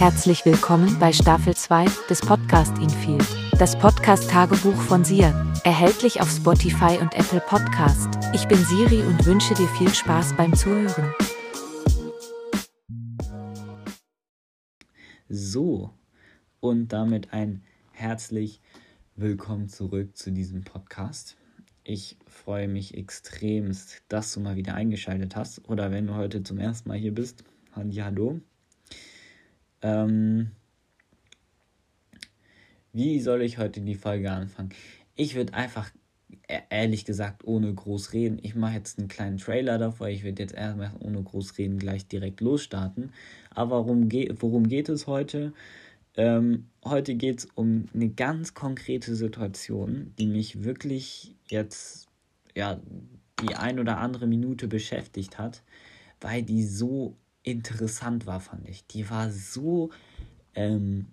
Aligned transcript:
Herzlich 0.00 0.46
willkommen 0.46 0.98
bei 0.98 1.12
Staffel 1.12 1.54
2 1.54 1.84
des 2.08 2.22
Podcast 2.22 2.78
Infield, 2.78 3.26
das 3.58 3.78
Podcast-Tagebuch 3.78 4.74
von 4.74 5.04
Sia, 5.04 5.28
erhältlich 5.62 6.22
auf 6.22 6.30
Spotify 6.30 6.96
und 6.98 7.14
Apple 7.14 7.42
Podcast. 7.46 8.08
Ich 8.32 8.48
bin 8.48 8.56
Siri 8.56 9.02
und 9.02 9.26
wünsche 9.26 9.52
dir 9.52 9.68
viel 9.68 9.92
Spaß 9.92 10.38
beim 10.38 10.54
Zuhören. 10.54 11.12
So, 15.28 15.90
und 16.60 16.88
damit 16.94 17.34
ein 17.34 17.62
herzlich 17.92 18.62
willkommen 19.16 19.68
zurück 19.68 20.16
zu 20.16 20.32
diesem 20.32 20.64
Podcast. 20.64 21.36
Ich 21.84 22.16
freue 22.26 22.68
mich 22.68 22.96
extremst, 22.96 24.02
dass 24.08 24.32
du 24.32 24.40
mal 24.40 24.56
wieder 24.56 24.72
eingeschaltet 24.72 25.36
hast 25.36 25.68
oder 25.68 25.90
wenn 25.90 26.06
du 26.06 26.14
heute 26.14 26.42
zum 26.42 26.58
ersten 26.58 26.88
Mal 26.88 26.96
hier 26.96 27.12
bist. 27.12 27.44
Hallo. 27.76 28.40
Ähm, 29.82 30.50
wie 32.92 33.20
soll 33.20 33.42
ich 33.42 33.58
heute 33.58 33.80
die 33.80 33.94
Folge 33.94 34.30
anfangen? 34.30 34.70
Ich 35.14 35.34
würde 35.34 35.54
einfach 35.54 35.90
e-, 36.48 36.60
ehrlich 36.70 37.04
gesagt 37.04 37.44
ohne 37.44 37.72
groß 37.72 38.12
reden. 38.12 38.38
Ich 38.42 38.54
mache 38.54 38.74
jetzt 38.74 38.98
einen 38.98 39.08
kleinen 39.08 39.38
Trailer 39.38 39.78
davor. 39.78 40.08
Ich 40.08 40.24
würde 40.24 40.42
jetzt 40.42 40.54
erstmal 40.54 40.92
ohne 41.00 41.22
groß 41.22 41.58
reden 41.58 41.78
gleich 41.78 42.06
direkt 42.06 42.40
losstarten. 42.40 43.12
Aber 43.50 43.86
worum, 43.86 44.08
ge 44.08 44.34
worum 44.38 44.68
geht 44.68 44.88
es 44.88 45.06
heute? 45.06 45.52
Ähm, 46.16 46.66
heute 46.84 47.14
geht 47.14 47.40
es 47.40 47.48
um 47.54 47.86
eine 47.94 48.08
ganz 48.08 48.54
konkrete 48.54 49.14
Situation, 49.14 50.12
die 50.18 50.26
mich 50.26 50.64
wirklich 50.64 51.36
jetzt 51.48 52.08
ja 52.56 52.80
die 53.42 53.54
ein 53.54 53.78
oder 53.78 53.98
andere 53.98 54.26
Minute 54.26 54.68
beschäftigt 54.68 55.38
hat, 55.38 55.62
weil 56.20 56.42
die 56.42 56.64
so 56.64 57.16
interessant 57.50 58.26
war, 58.26 58.40
fand 58.40 58.68
ich. 58.68 58.86
Die 58.86 59.08
war 59.10 59.30
so, 59.30 59.90
ähm, 60.54 61.06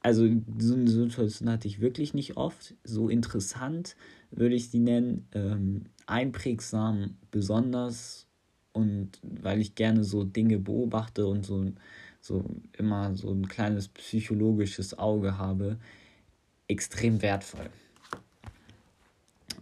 also 0.00 0.28
so 0.58 0.74
eine 0.74 0.90
Situation 0.90 1.50
hatte 1.50 1.68
ich 1.68 1.80
wirklich 1.80 2.14
nicht 2.14 2.36
oft. 2.36 2.74
So 2.84 3.08
interessant 3.08 3.96
würde 4.30 4.54
ich 4.54 4.70
sie 4.70 4.80
nennen, 4.80 5.26
ähm, 5.32 5.86
einprägsam 6.06 7.16
besonders 7.30 8.26
und 8.72 9.12
weil 9.22 9.60
ich 9.60 9.74
gerne 9.74 10.04
so 10.04 10.24
Dinge 10.24 10.58
beobachte 10.58 11.26
und 11.26 11.46
so, 11.46 11.72
so 12.20 12.44
immer 12.76 13.14
so 13.16 13.30
ein 13.30 13.48
kleines 13.48 13.88
psychologisches 13.88 14.98
Auge 14.98 15.38
habe, 15.38 15.78
extrem 16.68 17.22
wertvoll. 17.22 17.70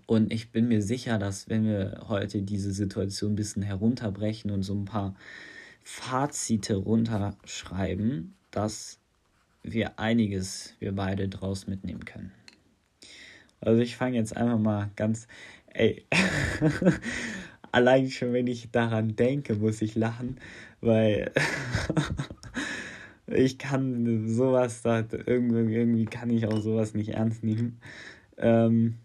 Und 0.06 0.32
ich 0.32 0.50
bin 0.50 0.68
mir 0.68 0.82
sicher, 0.82 1.18
dass 1.18 1.48
wenn 1.48 1.64
wir 1.64 2.04
heute 2.08 2.42
diese 2.42 2.72
Situation 2.72 3.32
ein 3.32 3.36
bisschen 3.36 3.62
herunterbrechen 3.62 4.50
und 4.50 4.62
so 4.62 4.74
ein 4.74 4.84
paar 4.84 5.14
Fazite 5.82 6.76
runterschreiben, 6.76 8.34
dass 8.50 8.98
wir 9.62 9.98
einiges, 9.98 10.74
wir 10.78 10.92
beide 10.92 11.28
draus 11.28 11.66
mitnehmen 11.66 12.04
können. 12.04 12.32
Also 13.60 13.80
ich 13.80 13.96
fange 13.96 14.16
jetzt 14.16 14.36
einfach 14.36 14.58
mal 14.58 14.90
ganz, 14.96 15.28
ey, 15.68 16.04
allein 17.72 18.10
schon 18.10 18.32
wenn 18.32 18.46
ich 18.46 18.70
daran 18.70 19.14
denke, 19.14 19.54
muss 19.54 19.82
ich 19.82 19.94
lachen, 19.94 20.38
weil 20.80 21.30
ich 23.26 23.58
kann 23.58 24.28
sowas, 24.28 24.82
irgendwie, 24.84 25.74
irgendwie 25.74 26.04
kann 26.06 26.30
ich 26.30 26.46
auch 26.46 26.60
sowas 26.60 26.94
nicht 26.94 27.10
ernst 27.10 27.44
nehmen. 27.44 27.80
Ähm, 28.36 28.96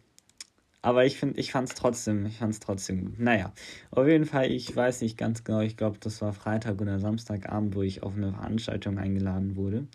aber 0.88 1.06
ich 1.06 1.18
finde, 1.18 1.38
ich 1.38 1.52
fand 1.52 1.68
es 1.68 1.76
trotzdem, 1.76 2.26
ich 2.28 2.38
fand 2.38 2.54
es 2.54 2.62
trotzdem 2.62 3.04
gut. 3.04 3.20
Naja, 3.20 3.52
auf 3.92 4.08
jeden 4.08 4.24
Fall, 4.24 4.50
ich 4.50 4.74
weiß 4.74 5.02
nicht 5.02 5.18
ganz 5.18 5.44
genau, 5.44 5.60
ich 5.60 5.76
glaube, 5.76 5.98
das 6.00 6.22
war 6.22 6.32
Freitag 6.32 6.80
oder 6.80 6.98
Samstagabend, 6.98 7.76
wo 7.76 7.82
ich 7.82 8.04
auf 8.04 8.16
eine 8.16 8.32
Veranstaltung 8.32 8.98
eingeladen 8.98 9.58
wurde. 9.58 9.86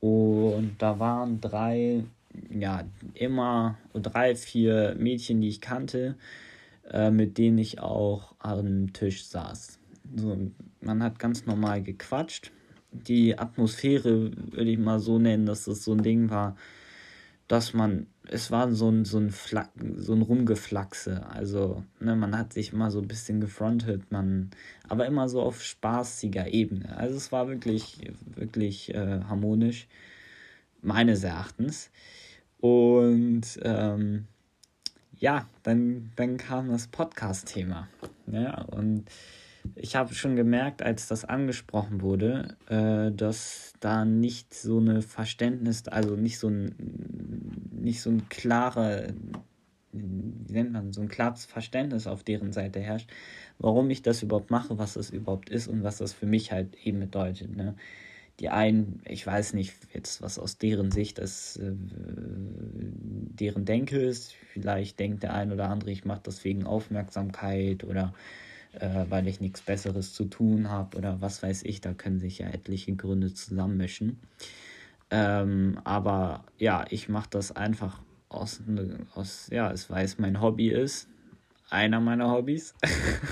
Und 0.00 0.76
da 0.78 0.98
waren 0.98 1.42
drei, 1.42 2.04
ja, 2.48 2.84
immer 3.12 3.76
drei, 3.92 4.34
vier 4.34 4.96
Mädchen, 4.98 5.42
die 5.42 5.48
ich 5.48 5.60
kannte, 5.60 6.16
äh, 6.90 7.10
mit 7.10 7.36
denen 7.36 7.58
ich 7.58 7.80
auch 7.80 8.34
am 8.38 8.94
Tisch 8.94 9.26
saß. 9.26 9.78
So, 10.16 10.38
man 10.80 11.02
hat 11.02 11.18
ganz 11.18 11.44
normal 11.44 11.82
gequatscht. 11.82 12.50
Die 12.92 13.38
Atmosphäre 13.38 14.30
würde 14.52 14.70
ich 14.70 14.78
mal 14.78 15.00
so 15.00 15.18
nennen, 15.18 15.44
dass 15.44 15.66
das 15.66 15.84
so 15.84 15.92
ein 15.92 16.02
Ding 16.02 16.30
war, 16.30 16.56
dass 17.46 17.74
man, 17.74 18.06
es 18.28 18.50
war 18.50 18.72
so 18.72 18.90
ein, 18.90 19.04
so 19.04 19.18
ein, 19.18 19.30
Flack, 19.30 19.70
so 19.96 20.14
ein 20.14 20.22
Rumgeflaxe. 20.22 21.26
Also, 21.28 21.84
ne, 22.00 22.16
man 22.16 22.36
hat 22.36 22.52
sich 22.52 22.72
immer 22.72 22.90
so 22.90 23.00
ein 23.00 23.08
bisschen 23.08 23.40
gefrontet, 23.40 24.10
man, 24.10 24.50
aber 24.88 25.06
immer 25.06 25.28
so 25.28 25.42
auf 25.42 25.62
spaßiger 25.62 26.48
Ebene. 26.48 26.96
Also 26.96 27.16
es 27.16 27.32
war 27.32 27.48
wirklich, 27.48 28.12
wirklich 28.34 28.94
äh, 28.94 29.20
harmonisch, 29.28 29.88
meines 30.80 31.22
Erachtens. 31.22 31.90
Und 32.60 33.42
ähm, 33.62 34.26
ja, 35.18 35.46
dann, 35.62 36.10
dann 36.16 36.38
kam 36.38 36.70
das 36.70 36.88
Podcast-Thema. 36.88 37.88
Ja, 38.26 38.40
ne, 38.40 38.66
und 38.70 39.04
ich 39.74 39.96
habe 39.96 40.14
schon 40.14 40.36
gemerkt, 40.36 40.82
als 40.82 41.08
das 41.08 41.24
angesprochen 41.24 42.00
wurde, 42.00 42.56
äh, 42.68 43.10
dass 43.12 43.72
da 43.80 44.04
nicht 44.04 44.54
so 44.54 44.78
eine 44.78 45.02
Verständnis, 45.02 45.88
also 45.88 46.16
nicht 46.16 46.38
so 46.38 46.48
ein, 46.48 46.74
nicht 47.70 48.00
so 48.00 48.10
ein 48.10 48.28
klarer, 48.28 49.08
wie 49.92 50.52
nennt 50.52 50.72
man, 50.72 50.92
so 50.92 51.00
ein 51.00 51.08
klares 51.08 51.44
Verständnis 51.44 52.06
auf 52.06 52.22
deren 52.24 52.52
Seite 52.52 52.80
herrscht, 52.80 53.10
warum 53.58 53.90
ich 53.90 54.02
das 54.02 54.22
überhaupt 54.22 54.50
mache, 54.50 54.78
was 54.78 54.94
das 54.94 55.10
überhaupt 55.10 55.50
ist 55.50 55.68
und 55.68 55.82
was 55.82 55.98
das 55.98 56.12
für 56.12 56.26
mich 56.26 56.52
halt 56.52 56.74
eben 56.84 57.00
bedeutet. 57.00 57.56
Ne? 57.56 57.74
Die 58.40 58.48
einen, 58.48 59.00
ich 59.06 59.26
weiß 59.26 59.54
nicht 59.54 59.74
jetzt, 59.92 60.20
was 60.20 60.38
aus 60.38 60.58
deren 60.58 60.90
Sicht 60.90 61.18
das, 61.18 61.56
äh, 61.56 61.72
deren 61.72 63.64
Denke 63.64 63.98
ist. 63.98 64.34
Vielleicht 64.52 64.98
denkt 64.98 65.22
der 65.22 65.34
ein 65.34 65.52
oder 65.52 65.68
andere, 65.68 65.92
ich 65.92 66.04
mache 66.04 66.22
das 66.24 66.44
wegen 66.44 66.66
Aufmerksamkeit 66.66 67.84
oder 67.84 68.12
äh, 68.80 69.06
weil 69.08 69.26
ich 69.28 69.40
nichts 69.40 69.62
Besseres 69.62 70.12
zu 70.12 70.24
tun 70.24 70.70
habe 70.70 70.96
oder 70.96 71.20
was 71.20 71.42
weiß 71.42 71.62
ich, 71.64 71.80
da 71.80 71.94
können 71.94 72.18
sich 72.18 72.38
ja 72.38 72.48
etliche 72.48 72.94
Gründe 72.94 73.32
zusammenmischen. 73.32 74.20
Ähm, 75.10 75.80
aber 75.84 76.44
ja, 76.58 76.84
ich 76.90 77.08
mache 77.08 77.30
das 77.30 77.52
einfach 77.52 78.02
aus, 78.28 78.60
aus, 79.14 79.48
ja, 79.50 79.70
es 79.70 79.88
weiß 79.88 80.18
mein 80.18 80.40
Hobby 80.40 80.70
ist, 80.70 81.08
einer 81.70 82.00
meiner 82.00 82.30
Hobbys. 82.30 82.74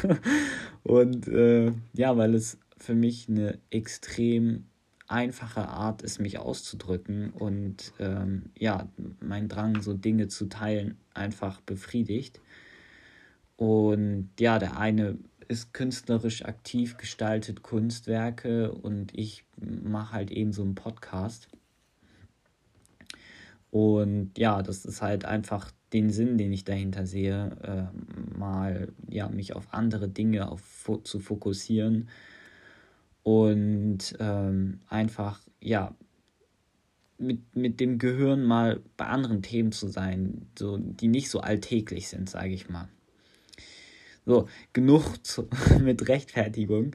und 0.83 1.29
äh, 1.29 1.73
ja, 1.95 2.17
weil 2.17 2.35
es 2.35 2.59
für 2.77 2.95
mich 2.95 3.29
eine 3.29 3.59
extrem 3.71 4.67
einfache 5.09 5.69
Art 5.69 6.03
ist, 6.03 6.21
mich 6.21 6.39
auszudrücken 6.39 7.31
und 7.31 7.93
ähm, 7.99 8.51
ja, 8.59 8.89
mein 9.21 9.49
Drang, 9.49 9.83
so 9.83 9.95
Dinge 9.95 10.29
zu 10.29 10.47
teilen, 10.47 10.97
einfach 11.15 11.61
befriedigt. 11.61 12.41
Und 13.57 14.31
ja, 14.41 14.59
der 14.59 14.79
eine 14.79 15.19
ist 15.49 15.73
künstlerisch 15.73 16.45
aktiv, 16.45 16.97
gestaltet 16.97 17.63
Kunstwerke 17.63 18.73
und 18.73 19.17
ich 19.17 19.45
mache 19.57 20.13
halt 20.13 20.31
eben 20.31 20.53
so 20.53 20.63
einen 20.63 20.75
Podcast. 20.75 21.49
Und 23.71 24.33
ja, 24.37 24.63
das 24.63 24.85
ist 24.85 25.01
halt 25.01 25.25
einfach 25.25 25.71
den 25.93 26.11
Sinn, 26.11 26.37
den 26.37 26.53
ich 26.53 26.65
dahinter 26.65 27.07
sehe, 27.07 27.57
äh, 27.63 28.39
mal 28.39 28.93
ja, 29.09 29.29
mich 29.29 29.55
auf 29.55 29.73
andere 29.73 30.09
Dinge 30.09 30.51
auf, 30.51 30.91
zu 31.05 31.19
fokussieren 31.21 32.09
und 33.23 34.17
ähm, 34.19 34.81
einfach 34.89 35.41
ja 35.61 35.95
mit, 37.19 37.55
mit 37.55 37.81
dem 37.81 37.99
Gehirn 37.99 38.45
mal 38.45 38.81
bei 38.97 39.07
anderen 39.07 39.43
Themen 39.43 39.73
zu 39.73 39.89
sein, 39.89 40.47
so, 40.59 40.77
die 40.77 41.09
nicht 41.09 41.31
so 41.31 41.41
alltäglich 41.41 42.09
sind, 42.09 42.29
sage 42.29 42.53
ich 42.53 42.69
mal. 42.69 42.89
So, 44.25 44.49
genug 44.73 45.25
zu, 45.27 45.49
mit 45.81 46.09
Rechtfertigung. 46.09 46.95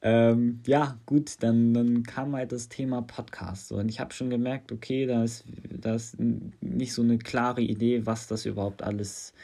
Ähm, 0.00 0.60
ja, 0.66 0.98
gut, 1.06 1.42
dann, 1.42 1.74
dann 1.74 2.04
kam 2.04 2.36
halt 2.36 2.52
das 2.52 2.68
Thema 2.68 3.02
Podcast. 3.02 3.68
So, 3.68 3.76
und 3.76 3.88
ich 3.88 3.98
habe 3.98 4.14
schon 4.14 4.30
gemerkt, 4.30 4.70
okay, 4.70 5.06
da 5.06 5.24
ist, 5.24 5.44
da 5.70 5.94
ist 5.96 6.16
nicht 6.60 6.92
so 6.94 7.02
eine 7.02 7.18
klare 7.18 7.62
Idee, 7.62 8.06
was 8.06 8.28
das 8.28 8.46
überhaupt 8.46 8.82
alles, 8.82 9.34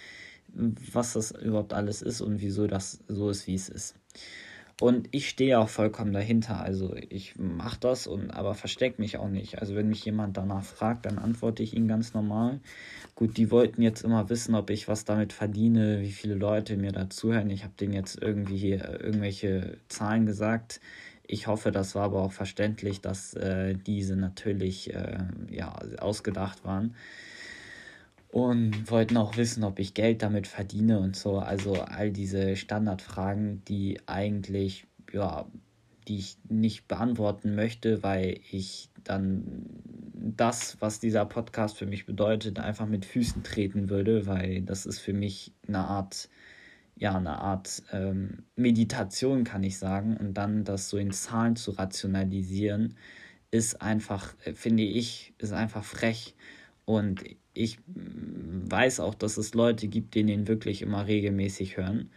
was 0.54 1.14
das 1.14 1.32
überhaupt 1.32 1.72
alles 1.72 2.02
ist 2.02 2.20
und 2.20 2.40
wieso 2.40 2.68
das 2.68 3.00
so 3.08 3.30
ist, 3.30 3.48
wie 3.48 3.54
es 3.54 3.68
ist. 3.68 3.96
Und 4.80 5.08
ich 5.12 5.28
stehe 5.28 5.58
auch 5.58 5.68
vollkommen 5.68 6.12
dahinter. 6.12 6.60
Also 6.60 6.96
ich 7.08 7.36
mache 7.38 7.78
das 7.78 8.06
und 8.06 8.30
aber 8.32 8.54
verstecke 8.54 9.00
mich 9.00 9.18
auch 9.18 9.28
nicht. 9.28 9.60
Also 9.60 9.76
wenn 9.76 9.88
mich 9.88 10.04
jemand 10.04 10.36
danach 10.36 10.64
fragt, 10.64 11.06
dann 11.06 11.18
antworte 11.18 11.62
ich 11.62 11.74
ihnen 11.74 11.86
ganz 11.86 12.12
normal. 12.12 12.60
Gut, 13.14 13.36
die 13.36 13.52
wollten 13.52 13.82
jetzt 13.82 14.02
immer 14.02 14.28
wissen, 14.30 14.56
ob 14.56 14.70
ich 14.70 14.88
was 14.88 15.04
damit 15.04 15.32
verdiene, 15.32 16.00
wie 16.00 16.10
viele 16.10 16.34
Leute 16.34 16.76
mir 16.76 16.90
da 16.90 17.08
zuhören. 17.08 17.50
Ich 17.50 17.62
habe 17.62 17.74
denen 17.78 17.92
jetzt 17.92 18.20
irgendwie 18.20 18.72
irgendwelche 18.72 19.78
Zahlen 19.88 20.26
gesagt. 20.26 20.80
Ich 21.26 21.46
hoffe, 21.46 21.70
das 21.70 21.94
war 21.94 22.04
aber 22.04 22.22
auch 22.22 22.32
verständlich, 22.32 23.00
dass 23.00 23.34
äh, 23.34 23.74
diese 23.74 24.16
natürlich 24.16 24.92
äh, 24.92 25.18
ja, 25.50 25.74
ausgedacht 25.98 26.64
waren 26.64 26.94
und 28.34 28.90
wollten 28.90 29.16
auch 29.16 29.36
wissen, 29.36 29.62
ob 29.62 29.78
ich 29.78 29.94
Geld 29.94 30.20
damit 30.20 30.48
verdiene 30.48 30.98
und 30.98 31.14
so. 31.14 31.38
Also 31.38 31.74
all 31.74 32.10
diese 32.10 32.56
Standardfragen, 32.56 33.64
die 33.66 34.00
eigentlich, 34.06 34.88
ja, 35.12 35.46
die 36.08 36.18
ich 36.18 36.36
nicht 36.48 36.88
beantworten 36.88 37.54
möchte, 37.54 38.02
weil 38.02 38.40
ich 38.50 38.90
dann 39.04 39.66
das, 40.14 40.78
was 40.80 40.98
dieser 40.98 41.26
Podcast 41.26 41.78
für 41.78 41.86
mich 41.86 42.06
bedeutet, 42.06 42.58
einfach 42.58 42.86
mit 42.86 43.04
Füßen 43.04 43.44
treten 43.44 43.88
würde, 43.88 44.26
weil 44.26 44.62
das 44.62 44.84
ist 44.84 44.98
für 44.98 45.12
mich 45.12 45.52
eine 45.68 45.86
Art, 45.86 46.28
ja, 46.96 47.16
eine 47.16 47.38
Art 47.38 47.84
ähm, 47.92 48.42
Meditation, 48.56 49.44
kann 49.44 49.62
ich 49.62 49.78
sagen. 49.78 50.16
Und 50.16 50.34
dann 50.34 50.64
das 50.64 50.88
so 50.90 50.96
in 50.96 51.12
Zahlen 51.12 51.54
zu 51.54 51.70
rationalisieren, 51.70 52.96
ist 53.52 53.80
einfach, 53.80 54.34
äh, 54.44 54.54
finde 54.54 54.82
ich, 54.82 55.34
ist 55.38 55.52
einfach 55.52 55.84
frech. 55.84 56.34
Und 56.84 57.22
ich 57.54 57.78
weiß 57.86 59.00
auch, 59.00 59.14
dass 59.14 59.36
es 59.36 59.54
Leute 59.54 59.88
gibt, 59.88 60.14
die 60.14 60.24
den 60.24 60.48
wirklich 60.48 60.82
immer 60.82 61.06
regelmäßig 61.06 61.76
hören. 61.76 62.10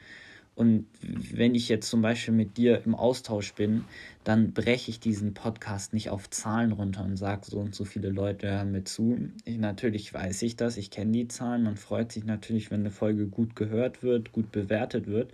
Und 0.55 0.87
wenn 1.01 1.53
ich 1.53 1.69
jetzt 1.69 1.87
zum 1.87 2.01
Beispiel 2.01 2.33
mit 2.33 2.57
dir 2.57 2.81
im 2.83 2.95
Austausch 2.95 3.53
bin, 3.53 3.85
dann 4.23 4.53
breche 4.53 4.89
ich 4.89 4.99
diesen 4.99 5.35
Podcast 5.35 5.93
nicht 5.93 6.09
auf 6.09 6.31
Zahlen 6.31 6.71
runter 6.71 7.03
und 7.03 7.15
sage, 7.15 7.43
so 7.45 7.59
und 7.59 7.75
so 7.75 7.85
viele 7.85 8.09
Leute 8.09 8.49
hören 8.49 8.71
mir 8.71 8.83
zu. 8.83 9.29
Ich, 9.45 9.59
natürlich 9.59 10.11
weiß 10.15 10.41
ich 10.41 10.55
das, 10.55 10.77
ich 10.77 10.89
kenne 10.89 11.11
die 11.11 11.27
Zahlen. 11.27 11.61
Man 11.61 11.77
freut 11.77 12.11
sich 12.11 12.25
natürlich, 12.25 12.71
wenn 12.71 12.79
eine 12.79 12.89
Folge 12.89 13.27
gut 13.27 13.55
gehört 13.55 14.01
wird, 14.01 14.31
gut 14.31 14.51
bewertet 14.51 15.05
wird. 15.05 15.31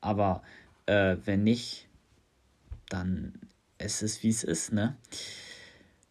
Aber 0.00 0.42
äh, 0.86 1.16
wenn 1.24 1.44
nicht, 1.44 1.86
dann 2.88 3.34
ist 3.78 4.02
es, 4.02 4.24
wie 4.24 4.30
es 4.30 4.42
ist, 4.42 4.72
ne? 4.72 4.96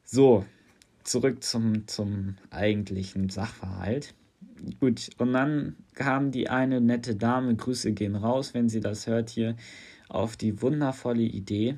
So, 0.05 0.45
zurück 1.05 1.43
zum, 1.43 1.87
zum 1.87 2.35
eigentlichen 2.49 3.29
Sachverhalt. 3.29 4.13
Gut, 4.79 5.09
und 5.17 5.33
dann 5.33 5.75
kam 5.93 6.31
die 6.31 6.49
eine 6.49 6.81
nette 6.81 7.15
Dame, 7.15 7.55
Grüße 7.55 7.93
gehen 7.93 8.15
raus, 8.15 8.53
wenn 8.53 8.67
sie 8.67 8.79
das 8.79 9.07
hört 9.07 9.29
hier, 9.29 9.55
auf 10.09 10.35
die 10.35 10.61
wundervolle 10.61 11.21
Idee, 11.21 11.77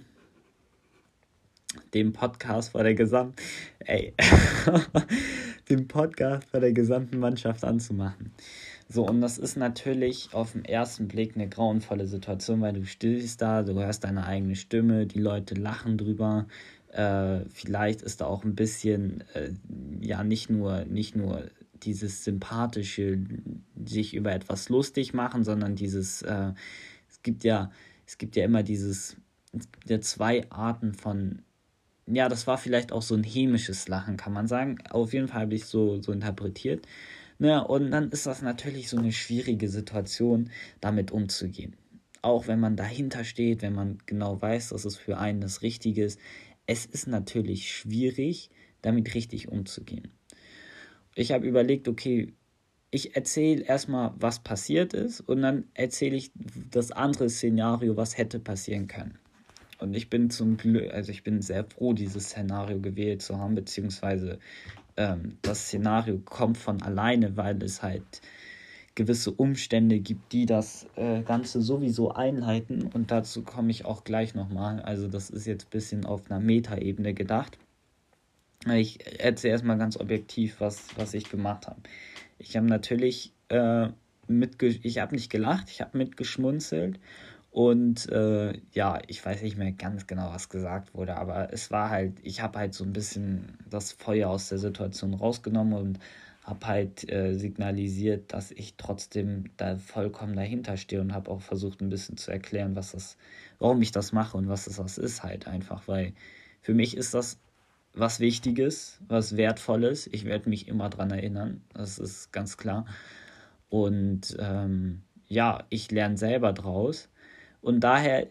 den 1.94 2.14
Podcast 2.14 2.72
vor 2.72 2.84
der 2.84 2.96
gesamten, 2.96 3.36
ey, 3.80 4.14
den 5.70 5.88
Podcast 5.88 6.50
vor 6.50 6.60
der 6.60 6.72
gesamten 6.72 7.20
Mannschaft 7.20 7.64
anzumachen. 7.64 8.32
So, 8.90 9.06
und 9.06 9.20
das 9.20 9.38
ist 9.38 9.58
natürlich 9.58 10.30
auf 10.32 10.54
den 10.54 10.64
ersten 10.64 11.10
Blick 11.10 11.36
eine 11.36 11.50
grauenvolle 11.50 12.08
Situation, 12.08 12.62
weil 12.62 12.72
du 12.72 12.86
stehst 12.86 13.42
da, 13.42 13.64
du 13.64 13.74
hörst 13.74 14.06
deine 14.06 14.26
eigene 14.26 14.56
Stimme, 14.56 15.06
die 15.06 15.20
Leute 15.20 15.56
lachen 15.56 15.98
drüber, 15.98 16.48
äh, 16.92 17.42
vielleicht 17.50 18.02
ist 18.02 18.22
da 18.22 18.26
auch 18.26 18.44
ein 18.44 18.56
bisschen, 18.56 19.24
äh, 19.34 19.52
ja, 20.02 20.24
nicht 20.24 20.50
nur, 20.50 20.86
nicht 20.86 21.16
nur 21.16 21.50
dieses 21.84 22.24
sympathische, 22.24 23.20
sich 23.86 24.14
über 24.14 24.34
etwas 24.34 24.70
lustig 24.70 25.14
machen, 25.14 25.44
sondern 25.44 25.76
dieses, 25.76 26.22
äh, 26.22 26.54
es 27.10 27.22
gibt 27.24 27.44
ja, 27.44 27.72
es 28.06 28.18
gibt 28.18 28.36
ja 28.36 28.44
immer 28.46 28.64
dieses, 28.64 29.18
es 29.54 29.72
gibt 29.72 29.90
ja 29.90 30.02
zwei 30.02 30.50
Arten 30.50 30.94
von, 30.94 31.42
ja, 32.08 32.30
das 32.30 32.48
war 32.48 32.58
vielleicht 32.58 32.92
auch 32.92 33.02
so 33.02 33.16
ein 33.16 33.24
hämisches 33.24 33.88
Lachen, 33.88 34.18
kann 34.18 34.34
man 34.34 34.48
sagen. 34.48 34.78
Auf 34.90 35.14
jeden 35.14 35.28
Fall 35.28 35.42
habe 35.42 35.56
ich 35.56 35.66
so, 35.66 36.02
so 36.02 36.12
interpretiert. 36.12 36.88
Ne, 37.40 37.64
und 37.64 37.92
dann 37.92 38.10
ist 38.10 38.26
das 38.26 38.42
natürlich 38.42 38.90
so 38.90 38.98
eine 38.98 39.12
schwierige 39.12 39.70
Situation, 39.70 40.50
damit 40.82 41.12
umzugehen. 41.12 41.76
Auch 42.24 42.48
wenn 42.48 42.60
man 42.60 42.76
dahinter 42.76 43.24
steht, 43.24 43.62
wenn 43.62 43.76
man 43.76 44.00
genau 44.08 44.42
weiß, 44.42 44.70
dass 44.70 44.86
es 44.86 44.98
für 44.98 45.20
einen 45.20 45.42
das 45.42 45.62
Richtige 45.62 46.04
ist, 46.04 46.20
es 46.68 46.86
ist 46.86 47.08
natürlich 47.08 47.72
schwierig, 47.72 48.52
damit 48.82 49.16
richtig 49.16 49.50
umzugehen. 49.50 50.12
Ich 51.16 51.32
habe 51.32 51.48
überlegt, 51.48 51.88
okay, 51.88 52.34
ich 52.92 53.16
erzähle 53.16 53.64
erstmal, 53.64 54.14
was 54.18 54.40
passiert 54.40 54.94
ist 54.94 55.22
und 55.22 55.42
dann 55.42 55.66
erzähle 55.74 56.16
ich 56.16 56.32
das 56.70 56.92
andere 56.92 57.30
Szenario, 57.30 57.98
was 57.98 58.18
hätte 58.18 58.40
passieren 58.40 58.88
können. 58.88 59.18
Und 59.80 59.96
ich 59.96 60.10
bin 60.10 60.30
zum 60.30 60.58
Glück, 60.58 60.92
also 60.94 61.12
ich 61.12 61.24
bin 61.24 61.42
sehr 61.42 61.66
froh, 61.66 61.94
dieses 61.94 62.30
Szenario 62.30 62.80
gewählt 62.80 63.22
zu 63.22 63.38
haben, 63.38 63.56
beziehungsweise 63.56 64.40
ähm, 64.96 65.38
das 65.42 65.68
Szenario 65.68 66.20
kommt 66.20 66.58
von 66.58 66.82
alleine, 66.82 67.38
weil 67.38 67.62
es 67.62 67.84
halt 67.84 68.22
gewisse 68.98 69.32
Umstände 69.32 70.00
gibt, 70.00 70.34
die 70.34 70.48
das 70.48 70.88
äh, 70.96 71.22
Ganze 71.22 71.62
sowieso 71.62 72.12
einleiten. 72.12 72.90
Und 72.92 73.12
dazu 73.12 73.44
komme 73.44 73.70
ich 73.70 73.86
auch 73.86 74.04
gleich 74.04 74.34
nochmal. 74.34 74.82
Also 74.82 75.08
das 75.08 75.30
ist 75.30 75.46
jetzt 75.46 75.68
ein 75.68 75.70
bisschen 75.70 76.06
auf 76.06 76.30
einer 76.30 76.40
Metaebene 76.40 77.14
gedacht. 77.14 77.60
Ich 78.66 79.22
erzähle 79.24 79.52
erstmal 79.52 79.78
ganz 79.78 79.98
objektiv, 79.98 80.56
was, 80.60 80.98
was 80.98 81.14
ich 81.14 81.30
gemacht 81.30 81.68
habe. 81.68 81.80
Ich 82.40 82.58
habe 82.58 82.66
natürlich 82.66 83.34
äh, 83.50 83.90
mitge 84.28 84.68
ich 84.68 84.98
habe 84.98 85.16
nicht 85.16 85.30
gelacht, 85.30 85.70
ich 85.70 85.80
habe 85.80 85.96
mitgeschmunzelt 85.96 87.00
und 87.52 88.10
äh, 88.10 88.54
ja, 88.74 89.00
ich 89.08 89.24
weiß 89.24 89.44
nicht 89.44 89.58
mehr 89.58 89.72
ganz 89.72 90.08
genau, 90.08 90.32
was 90.34 90.50
gesagt 90.50 90.96
wurde, 90.96 91.18
aber 91.18 91.54
es 91.54 91.70
war 91.70 91.92
halt, 91.92 92.14
ich 92.24 92.42
habe 92.42 92.58
halt 92.58 92.74
so 92.74 92.84
ein 92.84 92.94
bisschen 92.94 93.58
das 93.70 93.92
Feuer 93.92 94.30
aus 94.30 94.50
der 94.50 94.58
Situation 94.58 95.14
rausgenommen 95.14 95.74
und 95.74 96.00
habe 96.48 96.66
halt 96.66 97.12
äh, 97.12 97.34
signalisiert, 97.34 98.32
dass 98.32 98.52
ich 98.52 98.76
trotzdem 98.78 99.50
da 99.58 99.76
vollkommen 99.76 100.36
dahinter 100.36 100.78
stehe 100.78 101.02
und 101.02 101.14
habe 101.14 101.30
auch 101.30 101.42
versucht, 101.42 101.82
ein 101.82 101.90
bisschen 101.90 102.16
zu 102.16 102.32
erklären, 102.32 102.76
was 102.78 102.94
das, 102.94 103.18
warum 103.60 103.82
ich 103.82 103.92
das 103.92 104.14
mache 104.14 104.38
und 104.38 104.48
was 104.48 104.64
das 104.64 104.98
ist 104.98 105.24
halt 105.24 105.46
einfach, 105.46 105.90
weil 105.90 106.14
für 106.62 106.74
mich 106.74 106.96
ist 106.96 107.14
das 107.14 107.38
was 107.94 108.20
Wichtiges, 108.22 109.00
was 109.08 109.36
Wertvolles. 109.36 110.08
Ich 110.08 110.24
werde 110.24 110.50
mich 110.50 110.68
immer 110.68 110.90
daran 110.90 111.12
erinnern, 111.12 111.62
das 111.74 112.00
ist 112.00 112.32
ganz 112.32 112.56
klar. 112.56 112.86
Und 113.70 114.38
ähm, 114.40 115.02
ja, 115.28 115.66
ich 115.70 115.92
lerne 115.92 116.18
selber 116.18 116.54
draus. 116.54 117.10
Und 117.62 117.82
daher 117.82 118.28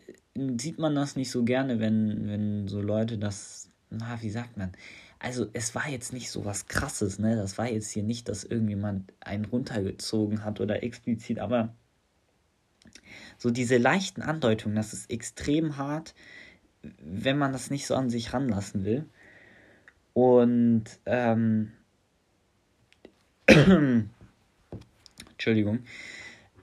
sieht 0.59 0.79
man 0.79 0.95
das 0.95 1.17
nicht 1.17 1.31
so 1.31 1.45
gerne, 1.45 1.81
wenn, 1.81 2.29
wenn 2.29 2.69
so 2.69 2.81
Leute 2.81 3.19
das, 3.19 3.71
na, 3.91 4.23
wie 4.23 4.31
sagt 4.31 4.57
man, 4.57 4.73
also 5.19 5.47
es 5.53 5.75
war 5.75 5.89
jetzt 5.89 6.13
nicht 6.13 6.31
so 6.31 6.45
was 6.45 6.67
krasses, 6.67 7.19
ne? 7.19 7.37
Das 7.37 7.59
war 7.59 7.69
jetzt 7.69 7.91
hier 7.91 8.03
nicht, 8.03 8.29
dass 8.29 8.45
irgendjemand 8.45 9.13
einen 9.21 9.45
runtergezogen 9.45 10.45
hat 10.45 10.61
oder 10.61 10.83
explizit, 10.83 11.39
aber 11.39 11.75
so 13.39 13.51
diese 13.51 13.79
leichten 13.79 14.23
Andeutungen, 14.23 14.77
das 14.77 14.93
ist 14.93 15.11
extrem 15.11 15.77
hart, 15.77 16.15
wenn 16.83 17.39
man 17.39 17.53
das 17.53 17.71
nicht 17.71 17.87
so 17.87 17.95
an 17.95 18.11
sich 18.11 18.33
ranlassen 18.33 18.85
will. 18.85 19.09
Und 20.13 20.85
ähm, 21.07 21.73
Entschuldigung. 25.31 25.81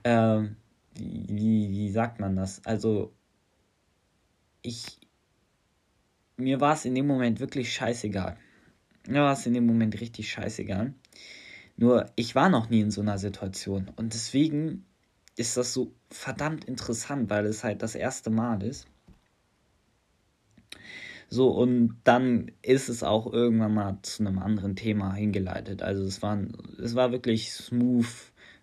Ähm, 0.04 0.56
wie, 0.96 1.70
wie 1.70 1.90
sagt 1.90 2.20
man 2.20 2.36
das? 2.36 2.64
Also 2.64 3.12
ich 4.62 4.98
mir 6.36 6.60
war 6.60 6.74
es 6.74 6.84
in 6.84 6.94
dem 6.94 7.06
Moment 7.06 7.40
wirklich 7.40 7.72
scheißegal. 7.72 8.36
Mir 9.06 9.22
war 9.22 9.32
es 9.32 9.46
in 9.46 9.54
dem 9.54 9.66
Moment 9.66 10.00
richtig 10.00 10.30
scheißegal. 10.30 10.94
Nur 11.76 12.06
ich 12.16 12.34
war 12.34 12.48
noch 12.48 12.70
nie 12.70 12.80
in 12.80 12.90
so 12.90 13.00
einer 13.00 13.18
Situation 13.18 13.90
und 13.96 14.14
deswegen 14.14 14.84
ist 15.36 15.56
das 15.56 15.72
so 15.72 15.92
verdammt 16.10 16.64
interessant, 16.64 17.28
weil 17.30 17.46
es 17.46 17.64
halt 17.64 17.82
das 17.82 17.94
erste 17.94 18.30
Mal 18.30 18.62
ist. 18.62 18.86
So, 21.28 21.48
und 21.48 21.96
dann 22.04 22.52
ist 22.62 22.88
es 22.88 23.02
auch 23.02 23.32
irgendwann 23.32 23.74
mal 23.74 23.98
zu 24.02 24.24
einem 24.24 24.38
anderen 24.38 24.76
Thema 24.76 25.14
hingeleitet. 25.14 25.82
Also 25.82 26.04
es 26.04 26.22
war, 26.22 26.38
es 26.80 26.94
war 26.94 27.10
wirklich 27.10 27.52
smooth, 27.52 28.06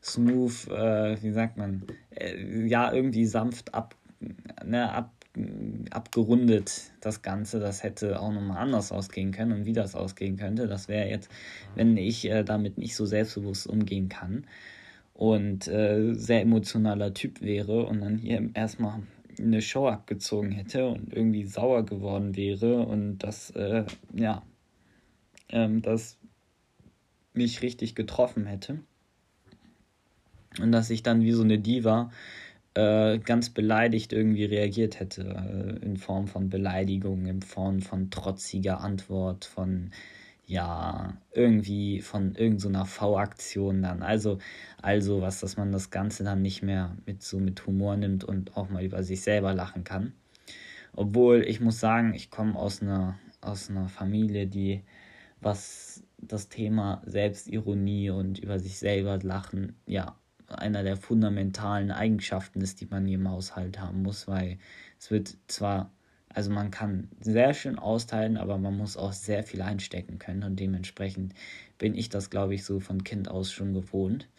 smooth, 0.02 0.68
äh, 0.70 1.22
wie 1.22 1.32
sagt 1.32 1.58
man, 1.58 1.84
äh, 2.12 2.66
ja, 2.68 2.94
irgendwie 2.94 3.26
sanft 3.26 3.74
ab, 3.74 3.96
ne, 4.64 4.92
ab, 4.92 5.12
abgerundet, 5.92 6.92
das 7.00 7.22
Ganze. 7.22 7.60
Das 7.60 7.84
hätte 7.84 8.20
auch 8.20 8.32
nochmal 8.32 8.58
anders 8.58 8.92
ausgehen 8.92 9.32
können 9.32 9.52
und 9.52 9.66
wie 9.66 9.74
das 9.74 9.96
ausgehen 9.96 10.38
könnte. 10.38 10.68
Das 10.68 10.88
wäre 10.88 11.10
jetzt, 11.10 11.30
wenn 11.76 11.98
ich 11.98 12.30
äh, 12.30 12.44
damit 12.44 12.78
nicht 12.78 12.96
so 12.96 13.06
selbstbewusst 13.06 13.68
umgehen 13.68 14.10
kann 14.10 14.46
und 15.14 15.68
äh, 15.68 16.14
sehr 16.14 16.42
emotionaler 16.42 17.14
Typ 17.14 17.42
wäre 17.42 17.86
und 17.86 18.02
dann 18.02 18.18
hier 18.18 18.50
erstmal 18.54 19.04
eine 19.40 19.62
Show 19.62 19.88
abgezogen 19.88 20.52
hätte 20.52 20.88
und 20.88 21.14
irgendwie 21.14 21.46
sauer 21.46 21.86
geworden 21.86 22.36
wäre 22.36 22.86
und 22.86 23.20
das, 23.20 23.52
äh, 23.52 23.86
ja, 24.14 24.44
ähm, 25.50 25.82
das 25.82 26.18
mich 27.34 27.62
richtig 27.62 27.96
getroffen 27.96 28.46
hätte. 28.46 28.80
Und 30.60 30.74
dass 30.74 30.90
ich 30.90 31.02
dann 31.02 31.22
wie 31.22 31.32
so 31.32 31.44
eine 31.44 31.60
Diva 31.60 32.12
äh, 32.74 33.20
ganz 33.20 33.50
beleidigt 33.50 34.14
irgendwie 34.14 34.46
reagiert 34.46 35.00
hätte, 35.00 35.24
äh, 35.24 35.86
in 35.86 35.98
Form 35.98 36.28
von 36.28 36.50
Beleidigung, 36.50 37.26
in 37.26 37.42
Form 37.42 37.82
von 37.82 38.10
trotziger 38.10 38.82
Antwort, 38.82 39.46
von 39.46 39.92
ja, 40.46 41.18
irgendwie 41.32 42.02
von 42.02 42.36
irgendeiner 42.36 42.86
so 42.86 42.92
V-Aktion 42.92 43.82
dann. 43.84 44.04
Also, 44.04 44.40
also 44.82 45.22
was, 45.22 45.40
dass 45.40 45.56
man 45.56 45.72
das 45.72 45.92
Ganze 45.92 46.26
dann 46.26 46.42
nicht 46.42 46.62
mehr 46.62 46.98
mit 47.06 47.24
so 47.24 47.40
mit 47.40 47.66
Humor 47.66 47.96
nimmt 47.96 48.26
und 48.26 48.58
auch 48.58 48.70
mal 48.70 48.84
über 48.84 49.02
sich 49.04 49.22
selber 49.22 49.54
lachen 49.54 49.86
kann. 49.86 50.14
Obwohl, 50.94 51.44
ich 51.48 51.62
muss 51.62 51.80
sagen, 51.80 52.14
ich 52.14 52.32
komme 52.32 52.56
aus 52.58 52.82
einer, 52.82 53.18
aus 53.40 53.70
einer 53.70 53.88
Familie, 53.88 54.46
die, 54.48 54.84
was 55.40 56.04
das 56.18 56.50
Thema 56.50 57.02
Selbstironie 57.06 58.10
und 58.10 58.40
über 58.40 58.60
sich 58.60 58.78
selber 58.78 59.20
lachen, 59.20 59.76
ja, 59.86 60.18
einer 60.52 60.84
der 60.84 60.98
fundamentalen 60.98 61.92
Eigenschaften 61.92 62.62
ist, 62.62 62.82
die 62.82 62.88
man 62.88 63.08
im 63.08 63.30
Haushalt 63.30 63.80
haben 63.80 64.04
muss, 64.04 64.28
weil 64.28 64.58
es 65.00 65.12
wird 65.12 65.38
zwar 65.48 65.92
Also 66.34 66.50
man 66.52 66.72
kann 66.72 67.10
sehr 67.20 67.54
schön 67.54 67.78
austeilen, 67.78 68.38
aber 68.38 68.58
man 68.58 68.78
muss 68.78 68.96
auch 68.98 69.14
sehr 69.14 69.44
viel 69.44 69.62
einstecken 69.62 70.18
können 70.18 70.44
und 70.44 70.60
dementsprechend 70.60 71.34
bin 71.78 71.94
ich 71.96 72.10
das, 72.10 72.30
glaube 72.30 72.56
ich, 72.56 72.64
so 72.64 72.80
von 72.80 73.04
Kind 73.04 73.30
aus 73.30 73.52
schon 73.52 73.74
gewohnt. 73.74 74.30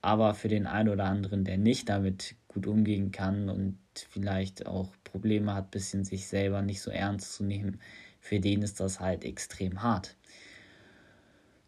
Aber 0.00 0.34
für 0.34 0.48
den 0.48 0.66
einen 0.66 0.88
oder 0.90 1.04
anderen, 1.04 1.44
der 1.44 1.58
nicht 1.58 1.88
damit 1.88 2.36
gut 2.48 2.66
umgehen 2.66 3.10
kann 3.10 3.48
und 3.50 3.78
vielleicht 4.10 4.66
auch 4.66 4.92
Probleme 5.04 5.54
hat, 5.54 5.70
bisschen 5.70 6.04
sich 6.04 6.26
selber 6.28 6.62
nicht 6.62 6.80
so 6.82 6.90
ernst 6.90 7.34
zu 7.34 7.44
nehmen, 7.44 7.80
für 8.20 8.40
den 8.40 8.62
ist 8.62 8.80
das 8.80 9.00
halt 9.00 9.24
extrem 9.24 9.82
hart. 9.82 10.16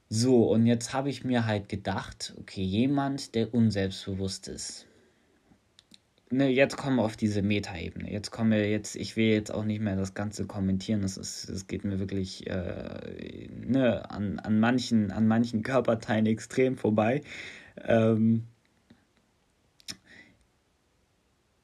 So, 0.08 0.50
und 0.50 0.66
jetzt 0.66 0.92
habe 0.92 1.10
ich 1.10 1.25
mir 1.25 1.46
halt 1.46 1.68
gedacht, 1.68 2.34
okay, 2.38 2.62
jemand, 2.62 3.34
der 3.34 3.52
unselbstbewusst 3.52 4.48
ist. 4.48 4.86
Ne, 6.30 6.48
jetzt 6.48 6.76
kommen 6.76 6.96
wir 6.96 7.04
auf 7.04 7.16
diese 7.16 7.42
Metaebene. 7.42 8.10
Jetzt 8.10 8.30
kommen 8.32 8.50
wir 8.50 8.68
jetzt, 8.68 8.96
ich 8.96 9.16
will 9.16 9.26
jetzt 9.26 9.52
auch 9.52 9.64
nicht 9.64 9.80
mehr 9.80 9.94
das 9.96 10.14
Ganze 10.14 10.44
kommentieren. 10.46 11.02
Das 11.02 11.16
ist, 11.16 11.68
geht 11.68 11.84
mir 11.84 12.00
wirklich 12.00 12.46
äh, 12.48 13.48
ne, 13.64 14.10
an, 14.10 14.40
an, 14.40 14.58
manchen, 14.58 15.12
an 15.12 15.28
manchen 15.28 15.62
Körperteilen 15.62 16.26
extrem 16.26 16.76
vorbei. 16.76 17.22
Ähm, 17.84 18.44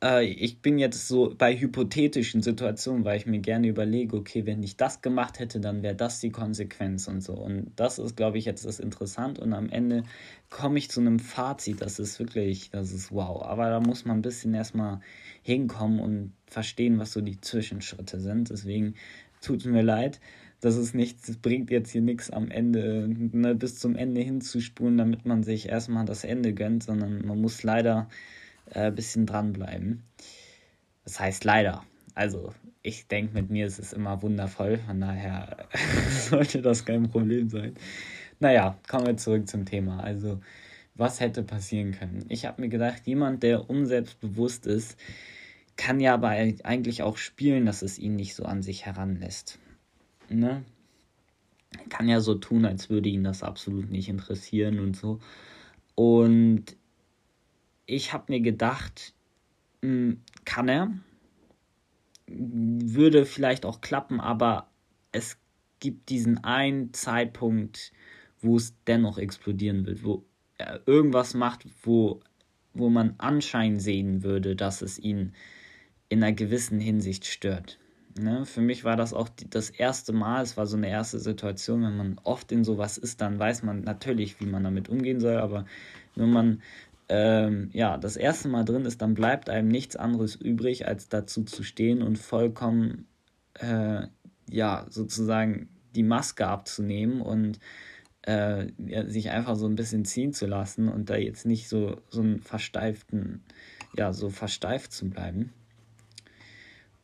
äh, 0.02 0.25
ich 0.25 0.61
bin 0.61 0.78
jetzt 0.78 1.09
so 1.09 1.35
bei 1.37 1.56
hypothetischen 1.56 2.42
Situationen, 2.42 3.04
weil 3.04 3.18
ich 3.18 3.26
mir 3.26 3.38
gerne 3.38 3.68
überlege, 3.68 4.16
okay, 4.16 4.44
wenn 4.47 4.62
ich 4.62 4.76
das 4.76 5.00
gemacht 5.00 5.38
hätte, 5.38 5.61
dann 5.61 5.82
wäre 5.82 5.94
das 5.94 6.21
die 6.21 6.30
Konsequenz 6.30 7.09
und 7.09 7.23
so. 7.23 7.35
Und 7.35 7.73
das 7.76 7.99
ist, 7.99 8.16
glaube 8.16 8.38
ich, 8.38 8.44
jetzt 8.44 8.64
das 8.66 8.80
Interessant. 8.80 9.38
Und 9.38 9.52
am 9.52 9.68
Ende 9.71 10.02
komme 10.50 10.78
ich 10.78 10.90
zu 10.90 11.00
einem 11.00 11.18
Fazit, 11.18 11.80
das 11.80 11.99
ist 11.99 12.18
wirklich, 12.18 12.71
das 12.71 12.92
ist 12.92 13.12
wow. 13.12 13.42
Aber 13.42 13.71
da 13.71 13.80
muss 13.80 14.04
man 14.04 14.18
ein 14.18 14.23
bisschen 14.23 14.54
erstmal 14.54 15.00
hinkommen 15.42 16.00
und 16.00 16.32
verstehen, 16.47 16.99
was 16.99 17.12
so 17.12 17.21
die 17.21 17.40
Zwischenschritte 17.40 18.21
sind. 18.21 18.50
Deswegen 18.50 18.94
tut 19.40 19.64
mir 19.64 19.82
leid. 19.82 20.21
Das 20.61 20.76
ist 20.76 20.94
nichts, 20.94 21.37
bringt 21.38 21.71
jetzt 21.73 21.90
hier 21.90 22.02
nichts 22.02 22.30
am 22.30 22.49
Ende, 22.49 23.09
ne, 23.09 23.54
bis 23.56 23.80
zum 23.80 23.97
Ende 23.97 24.21
hinzuspulen, 24.21 24.97
damit 24.97 25.26
man 25.26 25.42
sich 25.42 25.68
erstmal 25.68 26.04
das 26.04 26.23
Ende 26.23 26.54
gönnt, 26.54 26.85
sondern 26.85 27.26
man 27.26 27.40
muss 27.40 27.64
leider 27.64 28.09
ein 28.71 28.88
äh, 28.88 28.90
bisschen 28.90 29.26
dranbleiben. 29.26 30.02
Das 31.04 31.21
heißt 31.21 31.45
leider. 31.45 31.85
Also, 32.14 32.52
ich 32.83 33.07
denke, 33.07 33.35
mit 33.35 33.50
mir 33.50 33.66
ist 33.66 33.78
es 33.78 33.92
immer 33.92 34.23
wundervoll. 34.23 34.78
Von 34.78 35.00
daher 35.00 35.69
sollte 36.28 36.62
das 36.62 36.85
kein 36.85 37.09
Problem 37.09 37.49
sein. 37.49 37.75
Naja, 38.40 38.76
kommen 38.88 39.07
wir 39.07 39.16
zurück 39.16 39.49
zum 39.49 39.64
Thema. 39.64 40.02
Also, 40.02 40.40
was 40.95 41.21
hätte 41.21 41.42
passieren 41.42 41.92
können? 41.92 42.26
Ich 42.28 42.45
habe 42.45 42.61
mir 42.61 42.69
gedacht, 42.69 43.07
jemand, 43.07 43.42
der 43.42 43.71
unselbstbewusst 43.71 44.66
ist, 44.66 44.99
kann 45.76 46.00
ja 46.00 46.14
aber 46.14 46.28
eigentlich 46.28 47.02
auch 47.02 47.16
spielen, 47.16 47.66
dass 47.66 47.83
es 47.83 47.99
ihn 47.99 48.16
nicht 48.16 48.35
so 48.35 48.45
an 48.45 48.62
sich 48.62 48.85
heranlässt. 48.85 49.59
Ne? 50.28 50.64
Kann 51.88 52.09
ja 52.09 52.21
so 52.21 52.35
tun, 52.35 52.66
als 52.66 52.90
würde 52.90 53.09
ihn 53.09 53.25
das 53.25 53.42
absolut 53.42 53.90
nicht 53.90 54.09
interessieren 54.09 54.81
und 54.81 54.97
so. 54.97 55.21
Und 55.95 56.76
ich 57.86 58.12
habe 58.12 58.24
mir 58.28 58.40
gedacht, 58.40 59.14
hm, 59.82 60.20
kann 60.44 60.68
er, 60.68 60.92
würde 62.26 63.26
vielleicht 63.26 63.66
auch 63.66 63.80
klappen, 63.80 64.20
aber 64.20 64.70
es 65.10 65.38
gibt 65.80 66.08
diesen 66.08 66.42
einen 66.44 66.92
Zeitpunkt, 66.92 67.92
wo 68.40 68.56
es 68.56 68.74
dennoch 68.86 69.18
explodieren 69.18 69.86
wird, 69.86 70.04
wo 70.04 70.24
er 70.58 70.80
irgendwas 70.86 71.34
macht, 71.34 71.66
wo, 71.82 72.20
wo 72.72 72.88
man 72.88 73.14
anscheinend 73.18 73.82
sehen 73.82 74.22
würde, 74.22 74.56
dass 74.56 74.82
es 74.82 74.98
ihn 74.98 75.32
in 76.08 76.22
einer 76.22 76.32
gewissen 76.32 76.80
Hinsicht 76.80 77.26
stört. 77.26 77.78
Ne? 78.18 78.44
Für 78.44 78.60
mich 78.60 78.84
war 78.84 78.96
das 78.96 79.14
auch 79.14 79.28
die, 79.28 79.48
das 79.48 79.70
erste 79.70 80.12
Mal, 80.12 80.42
es 80.42 80.56
war 80.56 80.66
so 80.66 80.76
eine 80.76 80.88
erste 80.88 81.18
Situation, 81.18 81.82
wenn 81.82 81.96
man 81.96 82.20
oft 82.24 82.52
in 82.52 82.64
sowas 82.64 82.98
ist, 82.98 83.20
dann 83.20 83.38
weiß 83.38 83.62
man 83.62 83.82
natürlich, 83.82 84.38
wie 84.40 84.46
man 84.46 84.64
damit 84.64 84.88
umgehen 84.88 85.20
soll, 85.20 85.38
aber 85.38 85.64
wenn 86.14 86.30
man 86.30 86.62
ähm, 87.09 87.71
ja, 87.73 87.99
das 87.99 88.16
erste 88.16 88.49
Mal 88.49 88.64
drin 88.64 88.85
ist, 88.85 89.02
dann 89.02 89.14
bleibt 89.14 89.50
einem 89.50 89.68
nichts 89.68 89.97
anderes 89.97 90.37
übrig, 90.37 90.87
als 90.87 91.09
dazu 91.09 91.44
zu 91.44 91.62
stehen 91.62 92.02
und 92.02 92.18
vollkommen, 92.18 93.06
äh, 93.54 94.06
ja, 94.49 94.87
sozusagen 94.88 95.68
die 95.94 96.02
Maske 96.02 96.47
abzunehmen 96.47 97.21
und 97.21 97.59
äh, 98.23 98.66
sich 99.06 99.30
einfach 99.30 99.56
so 99.56 99.66
ein 99.66 99.75
bisschen 99.75 100.04
ziehen 100.04 100.32
zu 100.32 100.47
lassen 100.47 100.88
und 100.88 101.11
da 101.11 101.16
jetzt 101.16 101.44
nicht 101.44 101.68
so, 101.68 102.00
so 102.09 102.21
einen 102.21 102.40
versteiften, 102.40 103.42
ja, 103.97 104.12
so 104.12 104.30
versteift 104.30 104.92
zu 104.92 105.11
bleiben. 105.11 105.52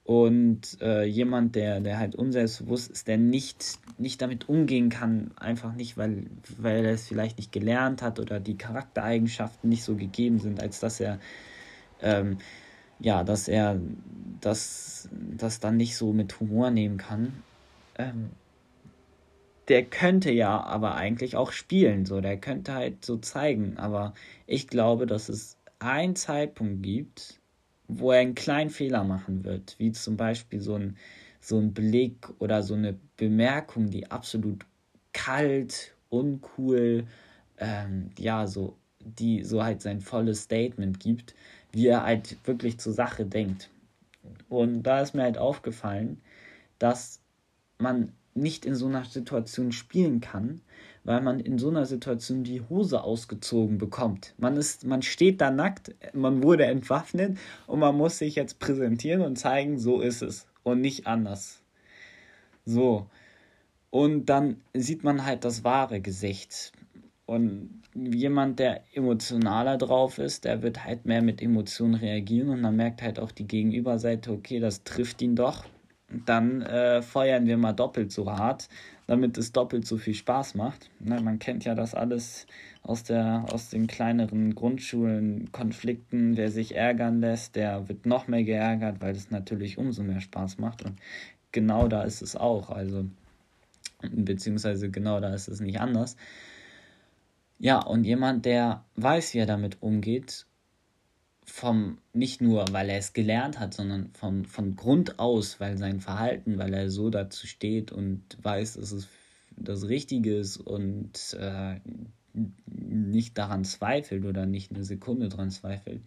Und 0.09 0.81
äh, 0.81 1.05
jemand, 1.05 1.55
der, 1.55 1.81
der 1.81 1.99
halt 1.99 2.15
unselbstbewusst 2.17 2.91
ist, 2.91 3.09
der 3.09 3.19
nicht, 3.19 3.79
nicht 3.99 4.23
damit 4.23 4.49
umgehen 4.49 4.89
kann, 4.89 5.33
einfach 5.37 5.75
nicht, 5.75 5.99
weil, 5.99 6.25
weil 6.57 6.87
er 6.87 6.93
es 6.93 7.07
vielleicht 7.09 7.37
nicht 7.37 7.53
gelernt 7.53 8.01
hat 8.01 8.19
oder 8.19 8.41
die 8.41 8.57
Charaktereigenschaften 8.57 9.69
nicht 9.69 9.85
so 9.85 9.97
gegeben 9.97 10.39
sind, 10.39 10.63
als 10.63 10.81
dass 10.81 10.99
er, 10.99 11.19
ähm, 12.01 12.39
ja, 12.99 13.23
dass 13.23 13.49
er 13.49 13.79
das, 14.41 15.11
das 15.13 15.61
dann 15.61 15.77
nicht 15.77 15.95
so 15.95 16.15
mit 16.15 16.41
Humor 16.41 16.71
nehmen 16.71 16.97
kann. 16.97 17.43
Ähm, 17.99 18.31
der 19.69 19.85
könnte 19.85 20.31
ja 20.31 20.59
aber 20.59 20.95
eigentlich 20.95 21.37
auch 21.37 21.53
spielen, 21.53 22.07
so, 22.07 22.23
der 22.23 22.39
könnte 22.39 22.73
halt 22.73 23.05
so 23.05 23.19
zeigen, 23.19 23.77
aber 23.77 24.15
ich 24.47 24.69
glaube, 24.69 25.05
dass 25.05 25.29
es 25.29 25.59
einen 25.81 26.17
Zeitpunkt 26.17 26.83
gibt, 26.83 27.38
wo 27.89 28.13
er 28.13 28.21
einen 28.21 28.35
kleinen 28.35 28.71
Fehler 28.71 29.03
machen 29.05 29.45
wird, 29.45 29.75
wie 29.79 29.93
zum 29.93 30.17
Beispiel 30.17 30.61
so 30.61 30.75
ein, 30.75 30.97
so 31.41 31.59
ein 31.59 31.73
Blick 31.73 32.29
oder 32.39 32.63
so 32.63 32.75
eine 32.75 32.97
Bemerkung, 33.17 33.91
die 33.91 34.11
absolut 34.11 34.65
kalt, 35.13 35.95
uncool, 36.11 37.07
ähm, 37.59 38.11
ja, 38.19 38.47
so, 38.47 38.77
die 39.01 39.43
so 39.43 39.65
halt 39.65 39.83
sein 39.83 40.01
volles 40.01 40.43
Statement 40.43 41.01
gibt, 41.01 41.35
wie 41.73 41.87
er 41.87 42.05
halt 42.05 42.37
wirklich 42.47 42.79
zur 42.79 42.93
Sache 42.93 43.25
denkt. 43.25 43.71
Und 44.49 44.83
da 44.83 45.01
ist 45.01 45.15
mir 45.15 45.23
halt 45.23 45.39
aufgefallen, 45.39 46.21
dass 46.79 47.21
man 47.79 48.13
nicht 48.35 48.67
in 48.67 48.75
so 48.75 48.87
einer 48.87 49.05
Situation 49.05 49.73
spielen 49.73 50.21
kann, 50.21 50.61
weil 51.09 51.23
man 51.23 51.41
in 51.41 51.57
so 51.57 51.71
einer 51.71 51.87
Situation 51.87 52.45
die 52.45 52.61
Hose 52.61 53.03
ausgezogen 53.03 53.79
bekommt. 53.79 54.35
Man, 54.37 54.59
ist, 54.59 54.85
man 54.85 55.01
steht 55.01 55.41
da 55.41 55.51
nackt, 55.51 55.95
man 56.13 56.43
wurde 56.43 56.67
entwaffnet 56.67 57.39
und 57.67 57.79
man 57.79 57.97
muss 57.97 58.19
sich 58.19 58.35
jetzt 58.35 58.59
präsentieren 58.59 59.23
und 59.23 59.37
zeigen, 59.37 59.79
so 59.79 60.03
ist 60.03 60.21
es 60.21 60.47
und 60.65 60.83
nicht 60.83 61.07
anders. 61.07 61.63
So. 62.67 63.07
Und 63.89 64.27
dann 64.27 64.61
sieht 64.75 65.03
man 65.03 65.25
halt 65.25 65.47
das 65.47 65.65
wahre 65.65 66.03
Gesicht. 66.03 66.73
Und 67.25 67.81
jemand, 67.95 68.59
der 68.59 68.83
emotionaler 68.93 69.79
drauf 69.79 70.19
ist, 70.19 70.45
der 70.45 70.63
wird 70.63 70.85
halt 70.85 71.07
mehr 71.07 71.23
mit 71.23 71.41
Emotionen 71.41 71.95
reagieren 71.95 72.51
und 72.51 72.63
dann 72.63 72.77
merkt 72.77 73.01
halt 73.01 73.19
auch 73.19 73.33
die 73.33 73.49
Gegenüberseite, 73.49 74.31
okay, 74.31 74.61
das 74.61 74.85
trifft 74.85 75.23
ihn 75.23 75.37
doch. 75.37 75.65
Dann 76.11 76.63
äh, 76.63 77.03
feuern 77.03 77.47
wir 77.47 77.59
mal 77.59 77.73
doppelt 77.73 78.13
so 78.13 78.31
hart 78.31 78.69
damit 79.09 79.39
es 79.39 79.53
doppelt 79.53 79.87
so 79.87 79.97
viel 79.97 80.15
Spaß 80.15 80.55
macht. 80.55 80.91
Ne, 81.01 81.21
man 81.21 81.39
kennt 81.39 81.65
ja 81.65 81.75
das 81.75 81.95
alles 81.95 82.47
aus, 82.83 83.05
der, 83.05 83.47
aus 83.51 83.71
den 83.71 83.87
kleineren 83.87 84.55
Grundschulen, 84.55 85.51
Konflikten, 85.51 86.37
wer 86.37 86.51
sich 86.51 86.77
ärgern 86.77 87.21
lässt, 87.21 87.57
der 87.57 87.89
wird 87.89 88.05
noch 88.05 88.29
mehr 88.29 88.45
geärgert, 88.45 89.01
weil 89.01 89.17
es 89.17 89.31
natürlich 89.31 89.79
umso 89.79 90.03
mehr 90.03 90.21
Spaß 90.21 90.59
macht. 90.59 90.85
Und 90.85 90.99
genau 91.53 91.89
da 91.89 92.03
ist 92.03 92.21
es 92.21 92.37
auch, 92.37 92.69
also 92.69 93.07
beziehungsweise 94.03 94.91
genau 94.91 95.21
da 95.21 95.33
ist 95.33 95.49
es 95.49 95.61
nicht 95.61 95.81
anders. 95.81 96.17
Ja, 97.59 97.79
und 97.81 98.05
jemand, 98.05 98.45
der 98.45 98.85
weiß, 98.97 99.33
wie 99.33 99.39
er 99.39 99.47
damit 99.47 99.79
umgeht 99.81 100.45
vom, 101.51 101.99
nicht 102.13 102.41
nur, 102.41 102.67
weil 102.73 102.91
er 102.91 102.99
es 102.99 103.13
gelernt 103.13 103.59
hat, 103.59 103.75
sondern 103.75 104.11
vom, 104.13 104.45
von 104.45 104.77
Grund 104.77 105.19
aus, 105.19 105.61
weil 105.61 105.79
sein 105.79 106.01
Verhalten, 106.01 106.59
weil 106.59 106.75
er 106.75 106.91
so 106.91 107.11
dazu 107.11 107.47
steht 107.47 107.91
und 107.91 108.23
weiß, 108.43 108.75
dass 108.75 108.93
es 108.93 109.09
das 109.57 109.89
Richtige 109.89 110.37
ist 110.37 110.59
und 110.59 111.37
äh, 111.41 111.81
nicht 112.67 113.39
daran 113.39 113.65
zweifelt 113.65 114.25
oder 114.25 114.47
nicht 114.47 114.73
eine 114.73 114.85
Sekunde 114.85 115.29
daran 115.29 115.51
zweifelt, 115.51 116.03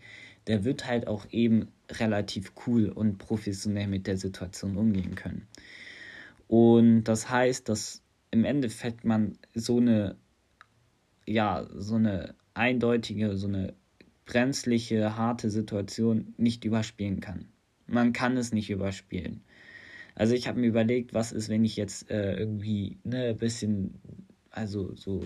der 0.47 0.63
wird 0.63 0.87
halt 0.87 1.07
auch 1.07 1.25
eben 1.31 1.67
relativ 1.89 2.53
cool 2.65 2.89
und 2.89 3.17
professionell 3.17 3.87
mit 3.87 4.07
der 4.07 4.17
Situation 4.17 4.77
umgehen 4.77 5.15
können. 5.15 5.47
Und 6.47 7.03
das 7.05 7.29
heißt, 7.29 7.67
dass 7.67 8.03
im 8.29 8.45
Endeffekt 8.45 9.03
man 9.03 9.37
so 9.53 9.77
eine, 9.77 10.15
ja, 11.25 11.67
so 11.75 11.95
eine 11.95 12.35
eindeutige, 12.53 13.35
so 13.37 13.47
eine 13.47 13.73
brenzliche, 14.31 15.17
harte 15.17 15.49
Situation 15.49 16.33
nicht 16.37 16.63
überspielen 16.63 17.19
kann. 17.19 17.49
Man 17.85 18.13
kann 18.13 18.37
es 18.37 18.53
nicht 18.53 18.69
überspielen. 18.69 19.43
Also 20.15 20.33
ich 20.35 20.47
habe 20.47 20.61
mir 20.61 20.67
überlegt, 20.67 21.13
was 21.13 21.33
ist, 21.33 21.49
wenn 21.49 21.65
ich 21.65 21.75
jetzt 21.75 22.09
äh, 22.09 22.37
irgendwie 22.37 22.97
ne, 23.03 23.31
ein 23.31 23.37
bisschen, 23.37 23.99
also 24.49 24.95
so, 24.95 25.25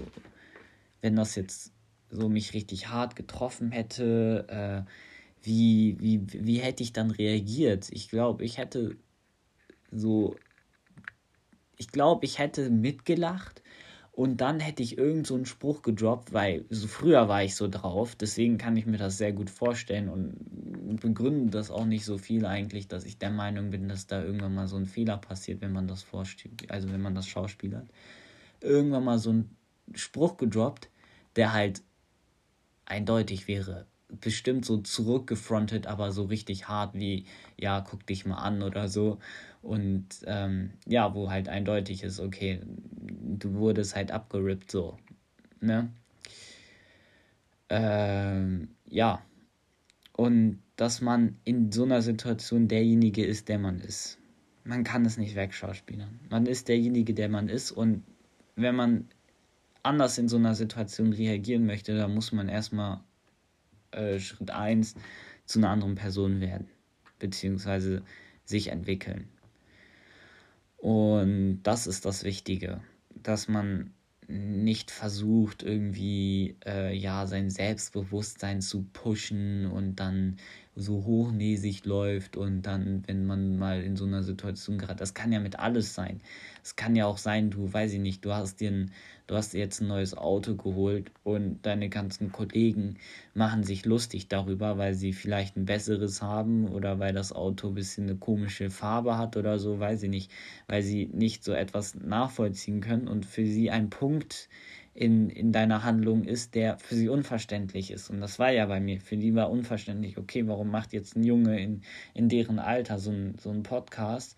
wenn 1.02 1.16
das 1.16 1.36
jetzt 1.36 1.72
so 2.10 2.30
mich 2.30 2.56
richtig 2.56 2.88
hart 2.88 3.16
getroffen 3.16 3.72
hätte, 3.72 4.48
äh, 4.88 4.92
wie, 5.44 5.98
wie, 6.00 6.26
wie 6.32 6.58
hätte 6.58 6.82
ich 6.82 6.92
dann 6.92 7.12
reagiert? 7.12 7.90
Ich 7.92 8.10
glaube, 8.10 8.44
ich 8.44 8.58
hätte 8.58 8.96
so, 9.92 10.36
ich 11.78 11.90
glaube, 11.90 12.26
ich 12.26 12.40
hätte 12.40 12.72
mitgelacht 12.72 13.62
und 14.16 14.40
dann 14.40 14.62
hätte 14.62 14.82
ich 14.82 14.98
irgend 14.98 15.28
so 15.28 15.36
einen 15.36 15.46
Spruch 15.46 15.82
gedroppt, 15.82 16.32
weil 16.32 16.64
so 16.70 16.88
früher 16.88 17.28
war 17.28 17.44
ich 17.44 17.54
so 17.54 17.68
drauf, 17.68 18.16
deswegen 18.16 18.58
kann 18.58 18.78
ich 18.78 18.86
mir 18.86 18.98
das 18.98 19.18
sehr 19.18 19.34
gut 19.34 19.50
vorstellen 19.50 20.08
und 20.08 21.02
begründe 21.02 21.52
das 21.52 21.70
auch 21.70 21.84
nicht 21.84 22.06
so 22.06 22.18
viel 22.18 22.46
eigentlich, 22.46 22.88
dass 22.88 23.04
ich 23.04 23.18
der 23.18 23.30
Meinung 23.30 23.72
bin, 23.72 23.90
dass 23.90 24.08
da 24.08 24.24
irgendwann 24.24 24.56
mal 24.56 24.68
so 24.68 24.78
ein 24.78 24.86
Fehler 24.86 25.18
passiert, 25.18 25.60
wenn 25.60 25.74
man 25.74 25.88
das 25.88 26.02
vorstellt, 26.02 26.72
also 26.72 26.90
wenn 26.94 27.02
man 27.02 27.14
das 27.14 27.28
schauspielert. 27.28 27.90
Irgendwann 28.62 29.04
mal 29.04 29.20
so 29.20 29.34
ein 29.34 29.50
Spruch 29.94 30.38
gedroppt, 30.38 30.90
der 31.36 31.52
halt 31.52 31.84
eindeutig 32.86 33.50
wäre. 33.50 33.86
Bestimmt 34.08 34.66
so 34.66 34.78
zurückgefrontet, 34.78 35.88
aber 35.88 36.12
so 36.12 36.24
richtig 36.26 36.68
hart 36.68 36.94
wie, 36.94 37.26
ja, 37.58 37.82
guck 37.82 38.06
dich 38.06 38.26
mal 38.26 38.38
an 38.38 38.62
oder 38.62 38.88
so. 38.88 39.20
Und 39.62 40.06
ähm, 40.26 40.72
ja, 40.86 41.14
wo 41.16 41.32
halt 41.32 41.50
eindeutig 41.50 42.04
ist, 42.04 42.20
okay, 42.20 42.62
du 42.66 43.54
wurdest 43.56 43.96
halt 43.96 44.12
abgerippt, 44.12 44.72
so. 44.72 44.98
Ne? 45.60 45.90
Ähm, 47.70 48.70
ja. 48.88 49.22
Und 50.14 50.62
dass 50.76 51.02
man 51.02 51.38
in 51.44 51.72
so 51.72 51.84
einer 51.84 52.02
Situation 52.02 52.68
derjenige 52.68 53.26
ist, 53.26 53.50
der 53.50 53.60
man 53.60 53.80
ist. 53.80 54.18
Man 54.64 54.84
kann 54.84 55.06
es 55.06 55.18
nicht 55.18 55.36
wegschauspielern. 55.36 56.20
Man 56.30 56.46
ist 56.46 56.68
derjenige, 56.68 57.14
der 57.14 57.30
man 57.30 57.50
ist. 57.50 57.72
Und 57.72 58.04
wenn 58.56 58.76
man 58.76 59.08
anders 59.84 60.18
in 60.18 60.28
so 60.28 60.38
einer 60.38 60.56
Situation 60.56 61.14
reagieren 61.14 61.66
möchte, 61.66 61.96
dann 61.96 62.14
muss 62.14 62.32
man 62.32 62.50
erstmal 62.50 63.00
äh, 63.96 64.20
Schritt 64.20 64.52
1 64.52 64.96
zu 65.46 65.60
einer 65.60 65.70
anderen 65.70 65.96
Person 65.96 66.42
werden. 66.42 66.68
Beziehungsweise 67.20 68.04
sich 68.44 68.68
entwickeln. 68.68 69.28
Und 70.78 71.64
das 71.64 71.88
ist 71.88 72.06
das 72.06 72.24
Wichtige, 72.24 72.82
dass 73.24 73.48
man 73.48 73.92
nicht 74.28 74.92
versucht, 74.92 75.64
irgendwie 75.64 76.58
äh, 76.66 76.96
ja 76.96 77.28
sein 77.28 77.50
Selbstbewusstsein 77.50 78.62
zu 78.62 78.84
pushen 78.94 79.68
und 79.68 79.96
dann 79.96 80.38
so 80.76 81.06
hochnäsig 81.06 81.86
läuft 81.86 82.36
und 82.36 82.64
dann, 82.64 83.04
wenn 83.08 83.26
man 83.26 83.58
mal 83.58 83.82
in 83.82 83.96
so 83.96 84.06
einer 84.06 84.24
Situation 84.24 84.78
gerade, 84.78 85.00
das 85.00 85.14
kann 85.14 85.32
ja 85.32 85.40
mit 85.40 85.58
alles 85.58 85.94
sein. 85.94 86.20
Es 86.64 86.76
kann 86.76 86.96
ja 86.96 87.06
auch 87.06 87.18
sein, 87.18 87.50
du 87.50 87.72
weiß 87.72 87.94
ich 87.94 88.00
nicht, 88.00 88.26
du 88.26 88.34
hast 88.34 88.60
dir 88.60 88.72
ein, 88.72 88.92
du 89.28 89.36
hast 89.36 89.54
jetzt 89.54 89.82
ein 89.82 89.88
neues 89.88 90.18
Auto 90.18 90.56
geholt 90.56 91.12
und 91.24 91.66
deine 91.66 91.88
ganzen 91.90 92.32
Kollegen 92.32 92.98
machen 93.34 93.64
sich 93.64 93.86
lustig 93.86 94.28
darüber, 94.28 94.78
weil 94.78 94.96
sie 94.96 95.14
vielleicht 95.14 95.56
ein 95.56 95.66
besseres 95.66 96.22
haben 96.22 96.68
oder 96.68 97.00
weil 97.00 97.14
das 97.14 97.32
Auto 97.32 97.70
ein 97.70 97.76
bisschen 97.76 98.10
eine 98.10 98.18
komische 98.18 98.70
Farbe 98.70 99.18
hat 99.18 99.38
oder 99.38 99.60
so, 99.60 99.80
weiß 99.80 100.04
ich 100.04 100.10
nicht, 100.10 100.32
weil 100.68 100.84
sie 100.84 101.08
nicht 101.14 101.44
so 101.44 101.54
etwas 101.54 101.96
nachvollziehen 101.96 102.82
können 102.82 103.08
und 103.08 103.26
für 103.26 103.46
sie 103.46 103.72
ein 103.72 103.90
Punkt 103.90 104.50
in, 104.96 105.30
in 105.30 105.52
deiner 105.52 105.84
Handlung 105.84 106.24
ist, 106.24 106.56
der 106.56 106.78
für 106.80 106.96
sie 106.96 107.10
unverständlich 107.10 107.92
ist. 107.92 108.10
Und 108.10 108.22
das 108.22 108.40
war 108.40 108.52
ja 108.52 108.66
bei 108.66 108.80
mir. 108.80 109.02
Für 109.02 109.18
die 109.18 109.36
war 109.36 109.52
unverständlich, 109.52 110.18
okay, 110.18 110.48
warum 110.48 110.72
macht 110.72 110.94
jetzt 110.94 111.18
ein 111.18 111.24
Junge 111.24 111.60
in, 111.60 111.82
in 112.14 112.30
deren 112.30 112.60
Alter 112.60 112.98
so 112.98 113.12
ein, 113.12 113.36
so 113.38 113.50
ein 113.52 113.64
Podcast 113.64 114.38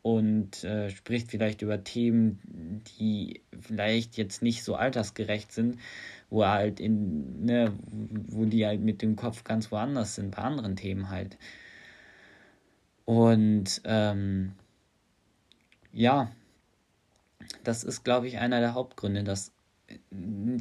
und 0.00 0.64
äh, 0.64 0.88
spricht 0.88 1.30
vielleicht 1.30 1.60
über 1.60 1.84
Themen, 1.84 2.38
die 2.98 3.42
vielleicht 3.60 4.16
jetzt 4.16 4.40
nicht 4.40 4.64
so 4.64 4.76
altersgerecht 4.76 5.52
sind, 5.52 5.78
wo 6.30 6.40
er 6.40 6.52
halt 6.52 6.80
in, 6.80 7.44
ne, 7.44 7.74
wo 8.28 8.46
die 8.46 8.64
halt 8.64 8.80
mit 8.80 9.02
dem 9.02 9.14
Kopf 9.14 9.44
ganz 9.44 9.70
woanders 9.70 10.14
sind, 10.14 10.34
bei 10.34 10.42
anderen 10.42 10.76
Themen 10.76 11.10
halt. 11.10 11.36
Und 13.04 13.82
ähm, 13.84 14.52
ja, 15.92 16.30
das 17.62 17.84
ist, 17.84 18.04
glaube 18.04 18.26
ich, 18.26 18.38
einer 18.38 18.60
der 18.60 18.72
Hauptgründe, 18.72 19.22
dass 19.22 19.52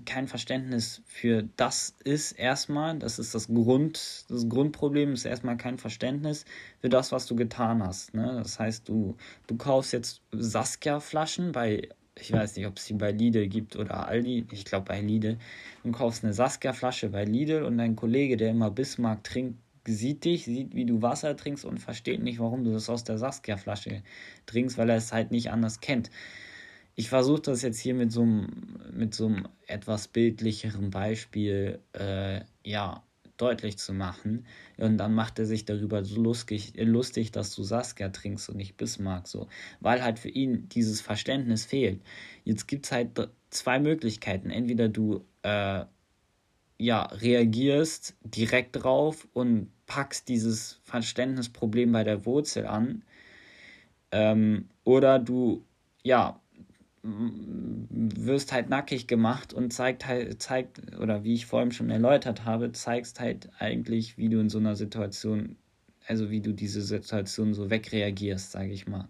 kein 0.05 0.27
Verständnis 0.27 1.01
für 1.05 1.43
das 1.57 1.95
ist 2.03 2.33
erstmal, 2.33 2.97
das 2.97 3.19
ist 3.19 3.35
das 3.35 3.47
Grund, 3.47 4.25
das 4.29 4.47
Grundproblem 4.47 5.13
ist 5.13 5.25
erstmal 5.25 5.57
kein 5.57 5.77
Verständnis 5.77 6.45
für 6.79 6.89
das, 6.89 7.11
was 7.11 7.25
du 7.25 7.35
getan 7.35 7.83
hast. 7.83 8.13
Ne? 8.13 8.39
Das 8.41 8.59
heißt, 8.59 8.87
du, 8.87 9.17
du 9.47 9.57
kaufst 9.57 9.93
jetzt 9.93 10.21
Saskia-Flaschen 10.31 11.51
bei, 11.51 11.89
ich 12.15 12.31
weiß 12.31 12.55
nicht, 12.55 12.67
ob 12.67 12.77
es 12.77 12.85
die 12.85 12.93
bei 12.93 13.11
Lidl 13.11 13.47
gibt 13.47 13.75
oder 13.75 14.07
Aldi, 14.07 14.47
ich 14.51 14.63
glaube 14.63 14.85
bei 14.85 15.01
Lidl. 15.01 15.37
Du 15.83 15.91
kaufst 15.91 16.23
eine 16.23 16.33
Saskia-Flasche 16.33 17.09
bei 17.09 17.25
Lidl 17.25 17.63
und 17.63 17.77
dein 17.77 17.95
Kollege, 17.95 18.37
der 18.37 18.51
immer 18.51 18.71
Bismarck 18.71 19.23
trinkt, 19.25 19.59
sieht 19.85 20.23
dich, 20.25 20.45
sieht, 20.45 20.73
wie 20.73 20.85
du 20.85 21.01
Wasser 21.01 21.35
trinkst 21.35 21.65
und 21.65 21.79
versteht 21.79 22.21
nicht, 22.21 22.39
warum 22.39 22.63
du 22.63 22.71
das 22.71 22.89
aus 22.89 23.03
der 23.03 23.17
Saskia-Flasche 23.17 24.03
trinkst, 24.45 24.77
weil 24.77 24.89
er 24.89 24.97
es 24.97 25.11
halt 25.11 25.31
nicht 25.31 25.51
anders 25.51 25.81
kennt 25.81 26.11
ich 26.97 27.09
versuche 27.09 27.41
das 27.43 27.61
jetzt 27.61 27.79
hier 27.79 27.93
mit 27.93 28.11
so 28.11 28.23
einem, 28.23 28.79
mit 28.91 29.13
so 29.13 29.27
einem 29.27 29.47
etwas 29.67 30.07
bildlicheren 30.07 30.89
Beispiel 30.89 31.79
äh, 31.93 32.41
ja, 32.63 33.03
deutlich 33.37 33.77
zu 33.77 33.93
machen. 33.93 34.47
Und 34.77 34.97
dann 34.97 35.13
macht 35.13 35.37
er 35.37 35.45
sich 35.45 35.63
darüber 35.63 36.03
so 36.03 36.19
lustig, 36.19 36.73
lustig, 36.75 37.31
dass 37.31 37.53
du 37.53 37.61
Saskia 37.61 38.09
trinkst 38.09 38.49
und 38.49 38.57
nicht 38.57 38.77
Bismarck. 38.77 39.27
So. 39.27 39.47
Weil 39.79 40.03
halt 40.03 40.17
für 40.17 40.29
ihn 40.29 40.69
dieses 40.69 40.99
Verständnis 40.99 41.65
fehlt. 41.65 42.01
Jetzt 42.43 42.67
gibt 42.67 42.87
es 42.87 42.91
halt 42.91 43.29
zwei 43.51 43.77
Möglichkeiten. 43.79 44.49
Entweder 44.49 44.89
du 44.89 45.23
äh, 45.43 45.85
ja, 46.79 47.03
reagierst 47.03 48.15
direkt 48.23 48.83
drauf 48.83 49.27
und 49.33 49.69
packst 49.85 50.29
dieses 50.29 50.79
Verständnisproblem 50.83 51.91
bei 51.91 52.03
der 52.03 52.25
Wurzel 52.25 52.65
an. 52.65 53.03
Ähm, 54.11 54.69
oder 54.83 55.19
du 55.19 55.63
ja, 56.01 56.41
wirst 57.09 58.51
halt 58.51 58.69
nackig 58.69 59.07
gemacht 59.07 59.53
und 59.53 59.71
zeigt 59.71 60.05
halt, 60.05 60.41
zeigt, 60.41 60.97
oder 60.99 61.23
wie 61.23 61.33
ich 61.33 61.45
vorhin 61.45 61.71
schon 61.71 61.89
erläutert 61.89 62.45
habe, 62.45 62.71
zeigst 62.71 63.19
halt 63.19 63.49
eigentlich, 63.59 64.17
wie 64.17 64.29
du 64.29 64.39
in 64.39 64.49
so 64.49 64.57
einer 64.57 64.75
Situation, 64.75 65.55
also 66.05 66.29
wie 66.29 66.41
du 66.41 66.53
diese 66.53 66.81
Situation 66.81 67.53
so 67.53 67.69
wegreagierst, 67.69 68.51
sage 68.51 68.71
ich 68.71 68.87
mal. 68.87 69.07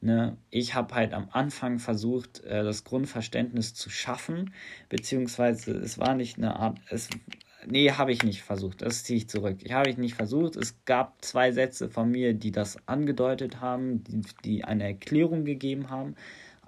Ne? 0.00 0.36
Ich 0.50 0.74
habe 0.74 0.94
halt 0.94 1.12
am 1.12 1.28
Anfang 1.30 1.78
versucht, 1.78 2.42
äh, 2.44 2.64
das 2.64 2.82
Grundverständnis 2.82 3.74
zu 3.74 3.88
schaffen, 3.88 4.52
beziehungsweise 4.88 5.72
es 5.72 5.98
war 5.98 6.14
nicht 6.14 6.38
eine 6.38 6.56
Art, 6.56 6.78
es, 6.90 7.08
nee, 7.66 7.90
habe 7.92 8.10
ich 8.10 8.24
nicht 8.24 8.42
versucht, 8.42 8.82
das 8.82 9.04
ziehe 9.04 9.18
ich 9.18 9.28
zurück. 9.28 9.58
Ich 9.62 9.72
habe 9.72 9.90
ich 9.90 9.98
nicht 9.98 10.14
versucht, 10.14 10.56
es 10.56 10.84
gab 10.86 11.24
zwei 11.24 11.52
Sätze 11.52 11.88
von 11.88 12.10
mir, 12.10 12.34
die 12.34 12.50
das 12.50 12.76
angedeutet 12.88 13.60
haben, 13.60 14.02
die, 14.02 14.22
die 14.44 14.64
eine 14.64 14.84
Erklärung 14.84 15.44
gegeben 15.44 15.88
haben, 15.88 16.16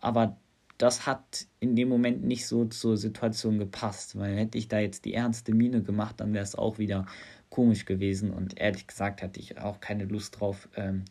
aber 0.00 0.36
das 0.78 1.06
hat 1.06 1.46
in 1.60 1.76
dem 1.76 1.88
Moment 1.88 2.24
nicht 2.24 2.46
so 2.46 2.64
zur 2.64 2.96
Situation 2.96 3.58
gepasst, 3.58 4.18
weil 4.18 4.36
hätte 4.36 4.58
ich 4.58 4.68
da 4.68 4.80
jetzt 4.80 5.04
die 5.04 5.14
ernste 5.14 5.54
Miene 5.54 5.82
gemacht, 5.82 6.16
dann 6.18 6.32
wäre 6.32 6.44
es 6.44 6.56
auch 6.56 6.78
wieder 6.78 7.06
komisch 7.48 7.84
gewesen 7.84 8.30
und 8.32 8.58
ehrlich 8.58 8.86
gesagt 8.86 9.22
hatte 9.22 9.38
ich 9.38 9.58
auch 9.58 9.80
keine 9.80 10.04
Lust 10.04 10.40
drauf, 10.40 10.68
ähm, 10.76 11.04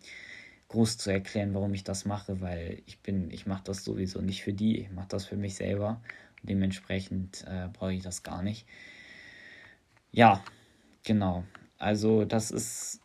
groß 0.67 0.97
zu 0.97 1.11
erklären, 1.11 1.53
warum 1.53 1.73
ich 1.73 1.83
das 1.83 2.05
mache, 2.05 2.41
weil 2.41 2.81
ich 2.87 2.99
bin, 2.99 3.31
ich 3.31 3.45
mache 3.45 3.63
das 3.63 3.83
sowieso 3.83 4.21
nicht 4.21 4.43
für 4.43 4.53
die, 4.53 4.79
ich 4.79 4.91
mache 4.91 5.07
das 5.09 5.25
für 5.25 5.37
mich 5.37 5.55
selber. 5.55 6.01
Dementsprechend 6.41 7.45
äh, 7.47 7.69
brauche 7.71 7.93
ich 7.93 8.03
das 8.03 8.23
gar 8.23 8.43
nicht. 8.43 8.65
Ja, 10.11 10.43
genau. 11.03 11.43
Also 11.77 12.25
das 12.25 12.51
ist 12.51 12.99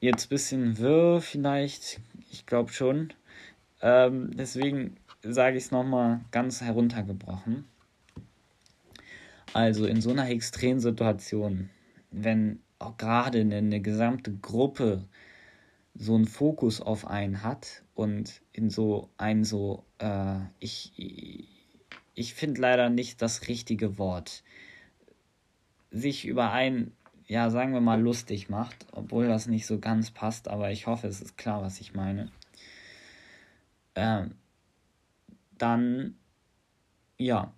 jetzt 0.00 0.26
ein 0.26 0.28
bisschen 0.28 0.78
wirr 0.78 1.20
vielleicht, 1.20 2.00
ich 2.30 2.44
glaube 2.44 2.72
schon. 2.72 3.12
Ähm, 3.80 4.36
deswegen 4.36 4.96
sage 5.32 5.56
ich 5.56 5.64
es 5.64 5.70
nochmal 5.70 6.20
ganz 6.30 6.60
heruntergebrochen. 6.60 7.64
Also 9.52 9.86
in 9.86 10.00
so 10.00 10.10
einer 10.10 10.28
extremen 10.28 10.80
Situation, 10.80 11.70
wenn 12.10 12.60
auch 12.78 12.96
gerade 12.96 13.40
eine, 13.40 13.56
eine 13.56 13.80
gesamte 13.80 14.32
Gruppe 14.34 15.04
so 15.94 16.14
einen 16.14 16.26
Fokus 16.26 16.80
auf 16.80 17.06
einen 17.06 17.42
hat 17.42 17.82
und 17.94 18.42
in 18.52 18.68
so 18.68 19.08
ein 19.16 19.44
so, 19.44 19.84
äh, 19.98 20.40
ich, 20.58 21.48
ich 22.14 22.34
finde 22.34 22.60
leider 22.60 22.90
nicht 22.90 23.22
das 23.22 23.48
richtige 23.48 23.98
Wort, 23.98 24.42
sich 25.90 26.26
über 26.26 26.52
einen, 26.52 26.92
ja, 27.26 27.48
sagen 27.48 27.72
wir 27.72 27.80
mal, 27.80 28.00
lustig 28.00 28.50
macht, 28.50 28.86
obwohl 28.92 29.26
das 29.26 29.46
nicht 29.46 29.66
so 29.66 29.78
ganz 29.78 30.10
passt, 30.10 30.48
aber 30.48 30.70
ich 30.70 30.86
hoffe, 30.86 31.06
es 31.06 31.22
ist 31.22 31.38
klar, 31.38 31.62
was 31.62 31.80
ich 31.80 31.94
meine. 31.94 32.30
Ähm, 33.94 34.34
dann 35.58 36.16
ja, 37.18 37.52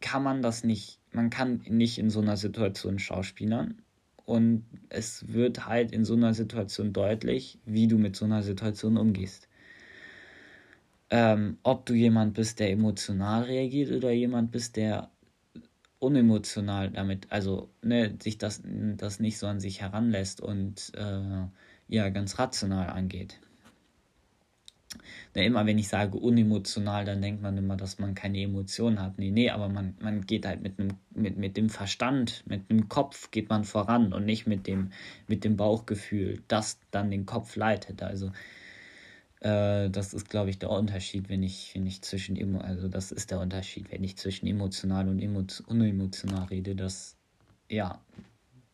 kann 0.00 0.22
man 0.22 0.42
das 0.42 0.64
nicht, 0.64 1.00
man 1.12 1.30
kann 1.30 1.62
nicht 1.68 1.98
in 1.98 2.10
so 2.10 2.20
einer 2.20 2.36
Situation 2.36 2.98
schauspielern. 2.98 3.82
Und 4.24 4.64
es 4.90 5.32
wird 5.32 5.66
halt 5.66 5.90
in 5.90 6.04
so 6.04 6.14
einer 6.14 6.34
Situation 6.34 6.92
deutlich, 6.92 7.58
wie 7.64 7.88
du 7.88 7.96
mit 7.96 8.14
so 8.14 8.26
einer 8.26 8.42
Situation 8.42 8.98
umgehst. 8.98 9.48
Ähm, 11.10 11.56
ob 11.62 11.86
du 11.86 11.94
jemand 11.94 12.34
bist, 12.34 12.58
der 12.58 12.70
emotional 12.70 13.44
reagiert 13.44 13.90
oder 13.90 14.10
jemand 14.10 14.50
bist, 14.50 14.76
der 14.76 15.10
unemotional 15.98 16.90
damit, 16.90 17.32
also 17.32 17.70
ne, 17.82 18.16
sich 18.22 18.36
das, 18.36 18.62
das 18.64 19.18
nicht 19.18 19.38
so 19.38 19.46
an 19.46 19.60
sich 19.60 19.80
heranlässt 19.80 20.42
und 20.42 20.92
äh, 20.94 21.46
ja, 21.88 22.08
ganz 22.10 22.38
rational 22.38 22.90
angeht. 22.90 23.40
Na, 25.34 25.42
immer 25.42 25.66
wenn 25.66 25.78
ich 25.78 25.88
sage 25.88 26.18
unemotional, 26.18 27.04
dann 27.04 27.20
denkt 27.20 27.42
man 27.42 27.56
immer, 27.56 27.76
dass 27.76 27.98
man 27.98 28.14
keine 28.14 28.40
Emotionen 28.40 29.00
hat. 29.00 29.18
Nee, 29.18 29.30
nee, 29.30 29.50
aber 29.50 29.68
man, 29.68 29.94
man 30.00 30.26
geht 30.26 30.46
halt 30.46 30.62
mit, 30.62 30.78
einem, 30.78 30.96
mit, 31.14 31.36
mit 31.36 31.56
dem 31.56 31.68
Verstand, 31.68 32.42
mit 32.46 32.70
dem 32.70 32.88
Kopf 32.88 33.30
geht 33.30 33.50
man 33.50 33.64
voran 33.64 34.12
und 34.12 34.24
nicht 34.24 34.46
mit 34.46 34.66
dem, 34.66 34.90
mit 35.26 35.44
dem 35.44 35.56
Bauchgefühl, 35.56 36.42
das 36.48 36.78
dann 36.90 37.10
den 37.10 37.26
Kopf 37.26 37.56
leitet. 37.56 38.02
Also 38.02 38.32
äh, 39.40 39.90
das 39.90 40.14
ist, 40.14 40.28
glaube 40.28 40.50
ich, 40.50 40.58
der 40.58 40.70
Unterschied, 40.70 41.28
wenn 41.28 41.42
ich, 41.42 41.74
wenn 41.74 41.86
ich 41.86 42.02
zwischen, 42.02 42.56
also 42.60 42.88
das 42.88 43.12
ist 43.12 43.30
der 43.30 43.40
Unterschied, 43.40 43.92
wenn 43.92 44.04
ich 44.04 44.16
zwischen 44.16 44.46
emotional 44.46 45.08
und 45.08 45.22
unemotional 45.22 46.44
rede, 46.46 46.74
dass, 46.74 47.16
ja, 47.68 48.00